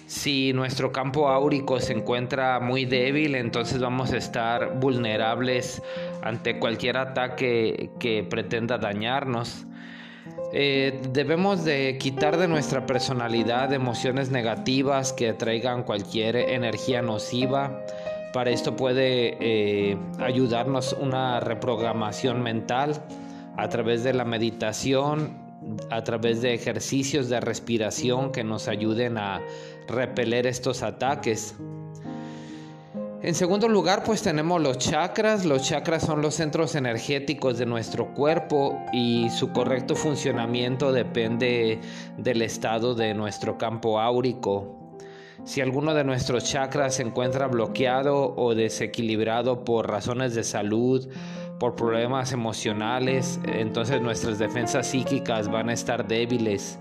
Si 0.07 0.53
nuestro 0.53 0.91
campo 0.91 1.29
áurico 1.29 1.79
se 1.79 1.93
encuentra 1.93 2.59
muy 2.59 2.85
débil, 2.85 3.35
entonces 3.35 3.79
vamos 3.79 4.11
a 4.11 4.17
estar 4.17 4.79
vulnerables 4.79 5.83
ante 6.23 6.57
cualquier 6.57 6.97
ataque 6.97 7.91
que 7.99 8.23
pretenda 8.23 8.79
dañarnos. 8.79 9.67
Eh, 10.53 11.01
debemos 11.11 11.63
de 11.63 11.97
quitar 11.97 12.37
de 12.37 12.47
nuestra 12.47 12.85
personalidad 12.85 13.71
emociones 13.71 14.31
negativas 14.31 15.13
que 15.13 15.29
atraigan 15.29 15.83
cualquier 15.83 16.35
energía 16.35 17.01
nociva. 17.01 17.85
Para 18.33 18.49
esto 18.49 18.75
puede 18.75 19.37
eh, 19.39 19.97
ayudarnos 20.19 20.95
una 20.99 21.39
reprogramación 21.39 22.41
mental 22.41 23.01
a 23.57 23.69
través 23.69 24.03
de 24.03 24.13
la 24.13 24.25
meditación, 24.25 25.37
a 25.89 26.03
través 26.03 26.41
de 26.41 26.53
ejercicios 26.53 27.29
de 27.29 27.39
respiración 27.39 28.31
que 28.31 28.43
nos 28.43 28.67
ayuden 28.67 29.17
a 29.17 29.41
repeler 29.87 30.47
estos 30.47 30.83
ataques. 30.83 31.55
En 33.23 33.35
segundo 33.35 33.67
lugar, 33.67 34.03
pues 34.03 34.23
tenemos 34.23 34.59
los 34.59 34.79
chakras. 34.79 35.45
Los 35.45 35.61
chakras 35.61 36.03
son 36.03 36.23
los 36.23 36.33
centros 36.33 36.73
energéticos 36.73 37.59
de 37.59 37.67
nuestro 37.67 38.15
cuerpo 38.15 38.83
y 38.91 39.29
su 39.29 39.51
correcto 39.51 39.95
funcionamiento 39.95 40.91
depende 40.91 41.79
del 42.17 42.41
estado 42.41 42.95
de 42.95 43.13
nuestro 43.13 43.59
campo 43.59 43.99
áurico. 43.99 44.97
Si 45.43 45.61
alguno 45.61 45.93
de 45.93 46.03
nuestros 46.03 46.45
chakras 46.45 46.95
se 46.95 47.03
encuentra 47.03 47.47
bloqueado 47.47 48.33
o 48.35 48.55
desequilibrado 48.55 49.63
por 49.63 49.87
razones 49.87 50.33
de 50.33 50.43
salud, 50.43 51.07
por 51.59 51.75
problemas 51.75 52.31
emocionales, 52.31 53.39
entonces 53.43 54.01
nuestras 54.01 54.39
defensas 54.39 54.87
psíquicas 54.87 55.47
van 55.47 55.69
a 55.69 55.73
estar 55.73 56.07
débiles. 56.07 56.79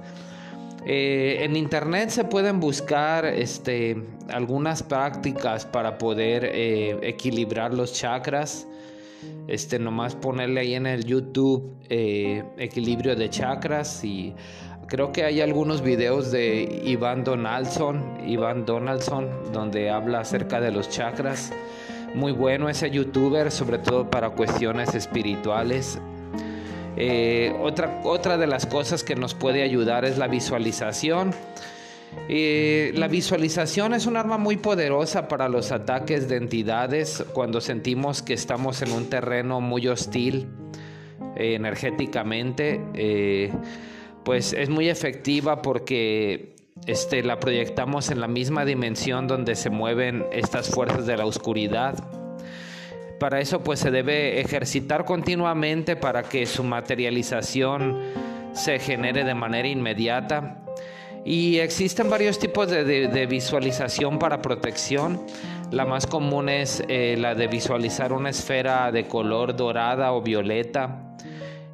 Eh, 0.87 1.39
en 1.41 1.57
internet 1.57 2.09
se 2.11 2.25
pueden 2.25 2.59
buscar 2.59 3.25
este, 3.27 4.03
algunas 4.29 4.83
prácticas 4.83 5.67
para 5.67 5.99
poder 5.99 6.45
eh, 6.45 6.99
equilibrar 7.03 7.75
los 7.75 7.93
chakras. 7.93 8.67
Este, 9.49 9.79
nomás 9.79 10.15
ponerle 10.15 10.61
ahí 10.61 10.75
en 10.75 10.87
el 10.87 11.05
YouTube 11.05 11.77
eh, 11.91 12.43
equilibrio 12.57 13.15
de 13.15 13.29
chakras 13.29 14.03
y 14.03 14.35
creo 14.87 15.13
que 15.13 15.25
hay 15.25 15.43
algunos 15.43 15.83
videos 15.83 16.33
de 16.33 16.81
Iván 16.87 17.25
Donaldson, 17.25 18.19
Iván 18.27 18.65
Donaldson, 18.65 19.53
donde 19.53 19.91
habla 19.91 20.21
acerca 20.21 20.61
de 20.61 20.71
los 20.71 20.89
chakras 20.89 21.53
muy 22.15 22.33
bueno 22.33 22.69
ese 22.69 22.91
youtuber, 22.91 23.51
sobre 23.51 23.79
todo 23.79 24.09
para 24.11 24.31
cuestiones 24.31 24.95
espirituales. 24.95 26.01
Eh, 26.97 27.55
otra, 27.61 28.01
otra 28.05 28.37
de 28.37 28.47
las 28.47 28.67
cosas 28.67 29.05
que 29.05 29.15
nos 29.15 29.35
puede 29.35 29.63
ayudar 29.63 30.05
es 30.05 30.19
la 30.19 30.29
visualización. 30.29 31.35
Eh, 32.29 32.93
la 32.95 33.07
visualización 33.07 33.95
es 33.95 34.07
un 34.07 34.17
arma 34.17 34.37
muy 34.37 34.57
poderosa 34.57 35.29
para 35.29 35.49
los 35.49 35.71
ataques 35.71 36.29
de 36.29 36.37
entidades 36.37 37.25
cuando 37.33 37.61
sentimos 37.61 38.23
que 38.23 38.35
estamos 38.35 38.83
en 38.83 38.91
un 38.93 39.09
terreno 39.09 39.61
muy 39.61 39.87
hostil 39.87 40.49
eh, 41.37 41.55
energéticamente. 41.55 42.81
pues 44.25 44.53
es 44.53 44.69
muy 44.69 44.89
efectiva 44.89 45.63
porque 45.63 46.57
este, 46.87 47.23
la 47.23 47.39
proyectamos 47.39 48.11
en 48.11 48.21
la 48.21 48.29
misma 48.29 48.65
dimensión 48.65 49.27
donde 49.27 49.55
se 49.55 49.71
mueven 49.71 50.25
estas 50.33 50.69
fuerzas 50.69 51.07
de 51.07 51.17
la 51.17 51.27
oscuridad. 51.27 52.20
Para 53.21 53.39
eso 53.39 53.61
pues 53.61 53.81
se 53.81 53.91
debe 53.91 54.41
ejercitar 54.41 55.05
continuamente 55.05 55.95
para 55.95 56.23
que 56.23 56.47
su 56.47 56.65
materialización 56.65 58.01
se 58.55 58.79
genere 58.79 59.25
de 59.25 59.35
manera 59.35 59.69
inmediata. 59.69 60.65
Y 61.23 61.59
existen 61.59 62.09
varios 62.09 62.39
tipos 62.39 62.71
de, 62.71 63.27
visualización 63.29 64.19
para 64.19 64.41
protección. 64.41 65.21
La 65.71 65.85
más 65.85 66.07
común 66.07 66.49
es 66.49 66.83
eh, 66.89 67.15
la 67.19 67.35
de 67.35 67.47
visualizar 67.47 68.15
una 68.15 68.31
esfera 68.31 68.91
de 68.91 69.07
color 69.07 69.55
dorada 69.55 70.15
o 70.15 70.23
violeta. 70.23 71.15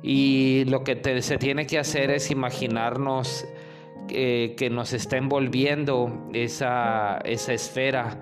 Y 0.03 0.64
lo 0.64 0.82
que 0.82 1.22
se 1.22 1.38
tiene 1.38 1.64
que 1.64 1.78
hacer 1.78 2.11
es 2.11 2.32
imaginarnos 2.32 3.47
que 4.09 4.68
nos 4.70 4.92
está 4.92 5.16
envolviendo 5.16 6.28
esa 6.32 7.18
esfera 7.24 8.18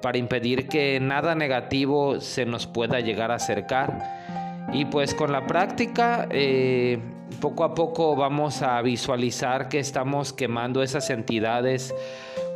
para 0.00 0.18
impedir 0.18 0.68
que 0.68 0.98
nada 1.00 1.34
negativo 1.34 2.20
se 2.20 2.46
nos 2.46 2.66
pueda 2.66 3.00
llegar 3.00 3.30
a 3.30 3.36
acercar. 3.36 4.68
Y 4.72 4.84
pues 4.84 5.14
con 5.14 5.32
la 5.32 5.46
práctica, 5.46 6.28
eh, 6.30 6.98
poco 7.40 7.64
a 7.64 7.74
poco 7.74 8.14
vamos 8.16 8.62
a 8.62 8.80
visualizar 8.82 9.68
que 9.68 9.78
estamos 9.78 10.32
quemando 10.32 10.82
esas 10.82 11.10
entidades 11.10 11.94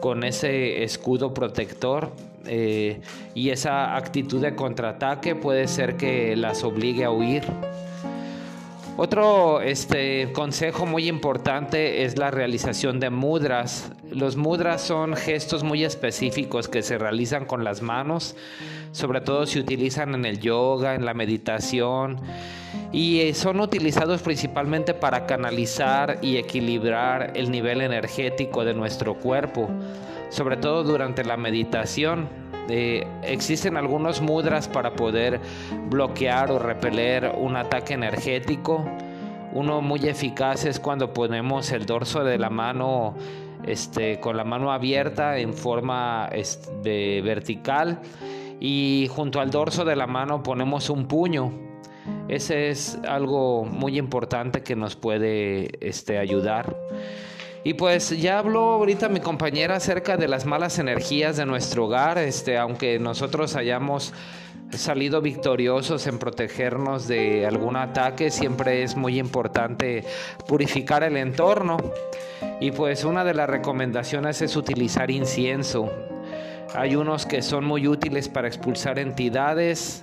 con 0.01 0.25
ese 0.25 0.85
escudo 0.85 1.35
protector. 1.35 2.13
Eh, 2.47 3.01
y 3.35 3.51
esa 3.51 3.97
actitud 3.97 4.41
de 4.41 4.55
contraataque 4.55 5.35
puede 5.35 5.67
ser 5.67 5.97
que 5.97 6.37
las 6.37 6.63
obligue 6.63 7.05
a 7.05 7.11
huir. 7.11 7.43
Otro 8.97 9.61
este, 9.61 10.31
consejo 10.33 10.87
muy 10.87 11.09
importante 11.09 12.05
es 12.05 12.17
la 12.17 12.31
realización 12.31 13.01
de 13.01 13.11
mudras. 13.11 13.91
Los 14.09 14.37
mudras 14.37 14.83
son 14.83 15.17
gestos 15.17 15.65
muy 15.65 15.83
específicos 15.83 16.69
que 16.69 16.83
se 16.83 16.97
realizan 16.97 17.45
con 17.45 17.65
las 17.65 17.83
manos, 17.83 18.37
sobre 18.93 19.21
todo 19.21 19.47
se 19.47 19.59
utilizan 19.59 20.15
en 20.15 20.25
el 20.25 20.39
yoga, 20.39 20.95
en 20.95 21.05
la 21.05 21.13
meditación 21.13 22.21
y 22.93 23.23
eh, 23.23 23.35
son 23.35 23.59
utilizados 23.59 24.23
principalmente 24.23 24.95
para 24.95 25.27
canalizar 25.27 26.21
y 26.23 26.37
equilibrar 26.37 27.33
el 27.35 27.51
nivel 27.51 27.81
energético 27.81 28.65
de 28.65 28.75
nuestro 28.75 29.15
cuerpo, 29.15 29.69
sobre 30.31 30.57
todo 30.57 30.85
durante 30.85 31.25
la 31.25 31.37
meditación. 31.37 32.44
Existen 32.69 33.77
algunos 33.77 34.21
mudras 34.21 34.69
para 34.69 34.95
poder 34.95 35.41
bloquear 35.89 36.51
o 36.51 36.59
repeler 36.59 37.33
un 37.37 37.57
ataque 37.57 37.95
energético. 37.95 38.85
Uno 39.53 39.81
muy 39.81 40.01
eficaz 40.09 40.65
es 40.65 40.81
cuando 40.81 41.13
ponemos 41.13 41.71
el 41.73 41.87
dorso 41.87 42.25
de 42.25 42.39
la 42.39 42.51
mano 42.51 43.15
este, 43.67 44.21
con 44.21 44.37
la 44.37 44.45
mano 44.45 44.73
abierta 44.73 45.39
en 45.39 45.55
forma 45.55 46.29
este, 46.33 47.23
vertical 47.23 48.01
y 48.61 49.09
junto 49.11 49.41
al 49.41 49.51
dorso 49.51 49.85
de 49.85 49.97
la 49.97 50.07
mano 50.07 50.43
ponemos 50.43 50.91
un 50.91 51.07
puño. 51.07 51.53
Ese 52.29 52.69
es 52.69 52.99
algo 53.09 53.65
muy 53.65 53.99
importante 53.99 54.63
que 54.63 54.77
nos 54.77 54.97
puede 54.97 55.71
este, 55.87 56.19
ayudar. 56.19 56.77
Y 57.65 57.75
pues 57.75 58.11
ya 58.11 58.39
habló 58.39 58.75
ahorita 58.75 59.09
mi 59.09 59.21
compañera 59.21 59.77
acerca 59.77 60.19
de 60.19 60.29
las 60.29 60.45
malas 60.45 60.79
energías 60.79 61.39
de 61.39 61.47
nuestro 61.47 61.87
hogar, 61.87 62.19
este, 62.19 62.59
aunque 62.59 62.99
nosotros 62.99 63.57
hayamos 63.57 64.13
salido 64.73 65.23
victoriosos 65.23 66.07
en 66.07 66.19
protegernos 66.19 67.09
de 67.09 67.47
algún 67.47 67.77
ataque, 67.77 68.31
siempre 68.31 68.83
es 68.83 68.97
muy 68.97 69.19
importante 69.19 70.05
purificar 70.47 71.05
el 71.05 71.17
entorno. 71.17 71.79
Y 72.61 72.71
pues 72.73 73.05
una 73.05 73.25
de 73.25 73.33
las 73.33 73.49
recomendaciones 73.49 74.43
es 74.43 74.57
utilizar 74.57 75.11
incienso. 75.11 75.91
Hay 76.75 76.97
unos 76.97 77.25
que 77.25 77.41
son 77.41 77.65
muy 77.65 77.89
útiles 77.89 78.29
para 78.29 78.49
expulsar 78.49 78.99
entidades 78.99 80.03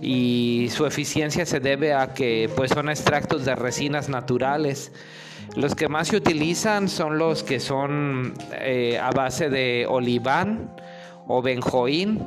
y 0.00 0.68
su 0.70 0.86
eficiencia 0.86 1.44
se 1.46 1.60
debe 1.60 1.94
a 1.94 2.14
que 2.14 2.50
pues 2.54 2.70
son 2.70 2.88
extractos 2.88 3.44
de 3.44 3.54
resinas 3.54 4.08
naturales. 4.08 4.92
Los 5.54 5.74
que 5.74 5.88
más 5.88 6.08
se 6.08 6.16
utilizan 6.16 6.88
son 6.88 7.18
los 7.18 7.42
que 7.42 7.60
son 7.60 8.34
eh, 8.52 8.98
a 8.98 9.10
base 9.10 9.48
de 9.48 9.86
oliván 9.88 10.70
o 11.26 11.40
benjoín 11.40 12.26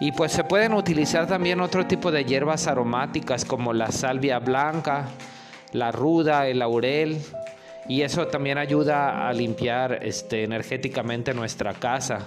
y 0.00 0.12
pues 0.12 0.32
se 0.32 0.44
pueden 0.44 0.72
utilizar 0.72 1.26
también 1.26 1.60
otro 1.60 1.86
tipo 1.86 2.10
de 2.10 2.24
hierbas 2.24 2.66
aromáticas 2.66 3.44
como 3.44 3.72
la 3.72 3.90
salvia 3.90 4.38
blanca, 4.38 5.08
la 5.72 5.92
ruda, 5.92 6.46
el 6.46 6.60
laurel 6.60 7.20
y 7.88 8.02
eso 8.02 8.26
también 8.28 8.56
ayuda 8.56 9.28
a 9.28 9.32
limpiar 9.32 9.98
este, 10.02 10.44
energéticamente 10.44 11.34
nuestra 11.34 11.74
casa. 11.74 12.26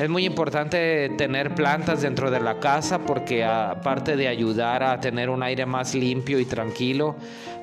Es 0.00 0.10
muy 0.10 0.26
importante 0.26 1.08
tener 1.16 1.54
plantas 1.54 2.02
dentro 2.02 2.30
de 2.30 2.38
la 2.38 2.60
casa 2.60 2.98
porque 2.98 3.44
aparte 3.44 4.14
de 4.14 4.28
ayudar 4.28 4.82
a 4.82 5.00
tener 5.00 5.30
un 5.30 5.42
aire 5.42 5.64
más 5.64 5.94
limpio 5.94 6.38
y 6.38 6.44
tranquilo, 6.44 7.16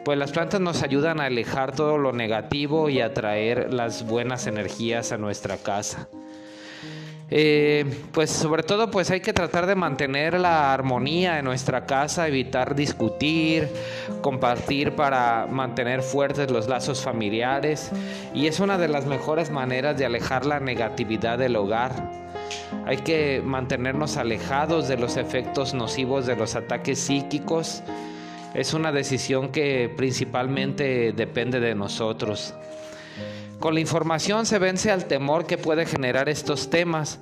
pues 0.04 0.18
las 0.18 0.32
plantas 0.32 0.62
nos 0.62 0.84
ayudan 0.84 1.20
a 1.20 1.26
alejar 1.26 1.76
todo 1.76 1.98
lo 1.98 2.14
negativo 2.14 2.90
y 2.90 3.02
a 3.02 3.14
traer 3.14 3.74
las 3.74 4.06
buenas 4.06 4.48
energías 4.48 5.12
a 5.12 5.18
nuestra 5.18 5.58
casa. 5.58 6.08
Eh, 7.36 7.86
pues 8.12 8.30
sobre 8.30 8.62
todo 8.62 8.92
pues 8.92 9.10
hay 9.10 9.22
que 9.22 9.34
tratar 9.34 9.66
de 9.66 9.74
mantener 9.74 10.40
la 10.40 10.72
armonía 10.72 11.40
en 11.40 11.46
nuestra 11.46 11.88
casa, 11.88 12.28
evitar 12.28 12.76
discutir, 12.76 13.70
compartir 14.22 14.92
para 14.92 15.48
mantener 15.50 16.04
fuertes 16.04 16.52
los 16.52 16.68
lazos 16.68 17.02
familiares 17.02 17.90
y 18.36 18.46
es 18.46 18.60
una 18.60 18.78
de 18.78 18.88
las 18.88 19.08
mejores 19.08 19.50
maneras 19.50 19.98
de 19.98 20.06
alejar 20.06 20.46
la 20.46 20.60
negatividad 20.60 21.40
del 21.40 21.56
hogar. 21.56 22.12
Hay 22.86 22.98
que 22.98 23.42
mantenernos 23.44 24.18
alejados 24.18 24.88
de 24.88 24.98
los 24.98 25.18
efectos 25.18 25.74
nocivos 25.74 26.28
de 26.28 26.36
los 26.36 26.56
ataques 26.56 27.00
psíquicos. 27.00 27.82
Es 28.54 28.74
una 28.74 28.92
decisión 28.92 29.50
que 29.50 29.92
principalmente 29.96 31.14
depende 31.14 31.60
de 31.60 31.76
nosotros. 31.76 32.54
Con 33.60 33.74
la 33.74 33.80
información 33.80 34.46
se 34.46 34.60
vence 34.60 34.92
al 34.92 35.06
temor 35.06 35.46
que 35.46 35.58
puede 35.58 35.86
generar 35.86 36.30
estos 36.30 36.70
temas 36.70 37.20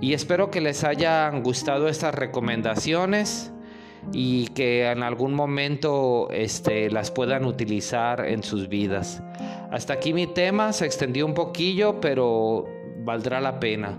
y 0.00 0.14
espero 0.14 0.50
que 0.50 0.60
les 0.60 0.84
hayan 0.84 1.42
gustado 1.42 1.88
estas 1.88 2.14
recomendaciones 2.14 3.52
y 4.12 4.48
que 4.48 4.90
en 4.90 5.02
algún 5.02 5.34
momento 5.34 6.28
este, 6.30 6.90
las 6.90 7.10
puedan 7.10 7.44
utilizar 7.44 8.24
en 8.26 8.42
sus 8.42 8.68
vidas. 8.68 9.22
Hasta 9.70 9.94
aquí 9.94 10.12
mi 10.12 10.26
tema, 10.26 10.72
se 10.72 10.86
extendió 10.86 11.26
un 11.26 11.34
poquillo, 11.34 12.00
pero 12.00 12.66
valdrá 13.04 13.40
la 13.40 13.60
pena. 13.60 13.98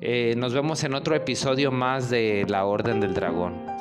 Eh, 0.00 0.34
nos 0.36 0.52
vemos 0.52 0.82
en 0.84 0.94
otro 0.94 1.14
episodio 1.14 1.70
más 1.70 2.10
de 2.10 2.44
La 2.48 2.64
Orden 2.64 3.00
del 3.00 3.14
Dragón. 3.14 3.73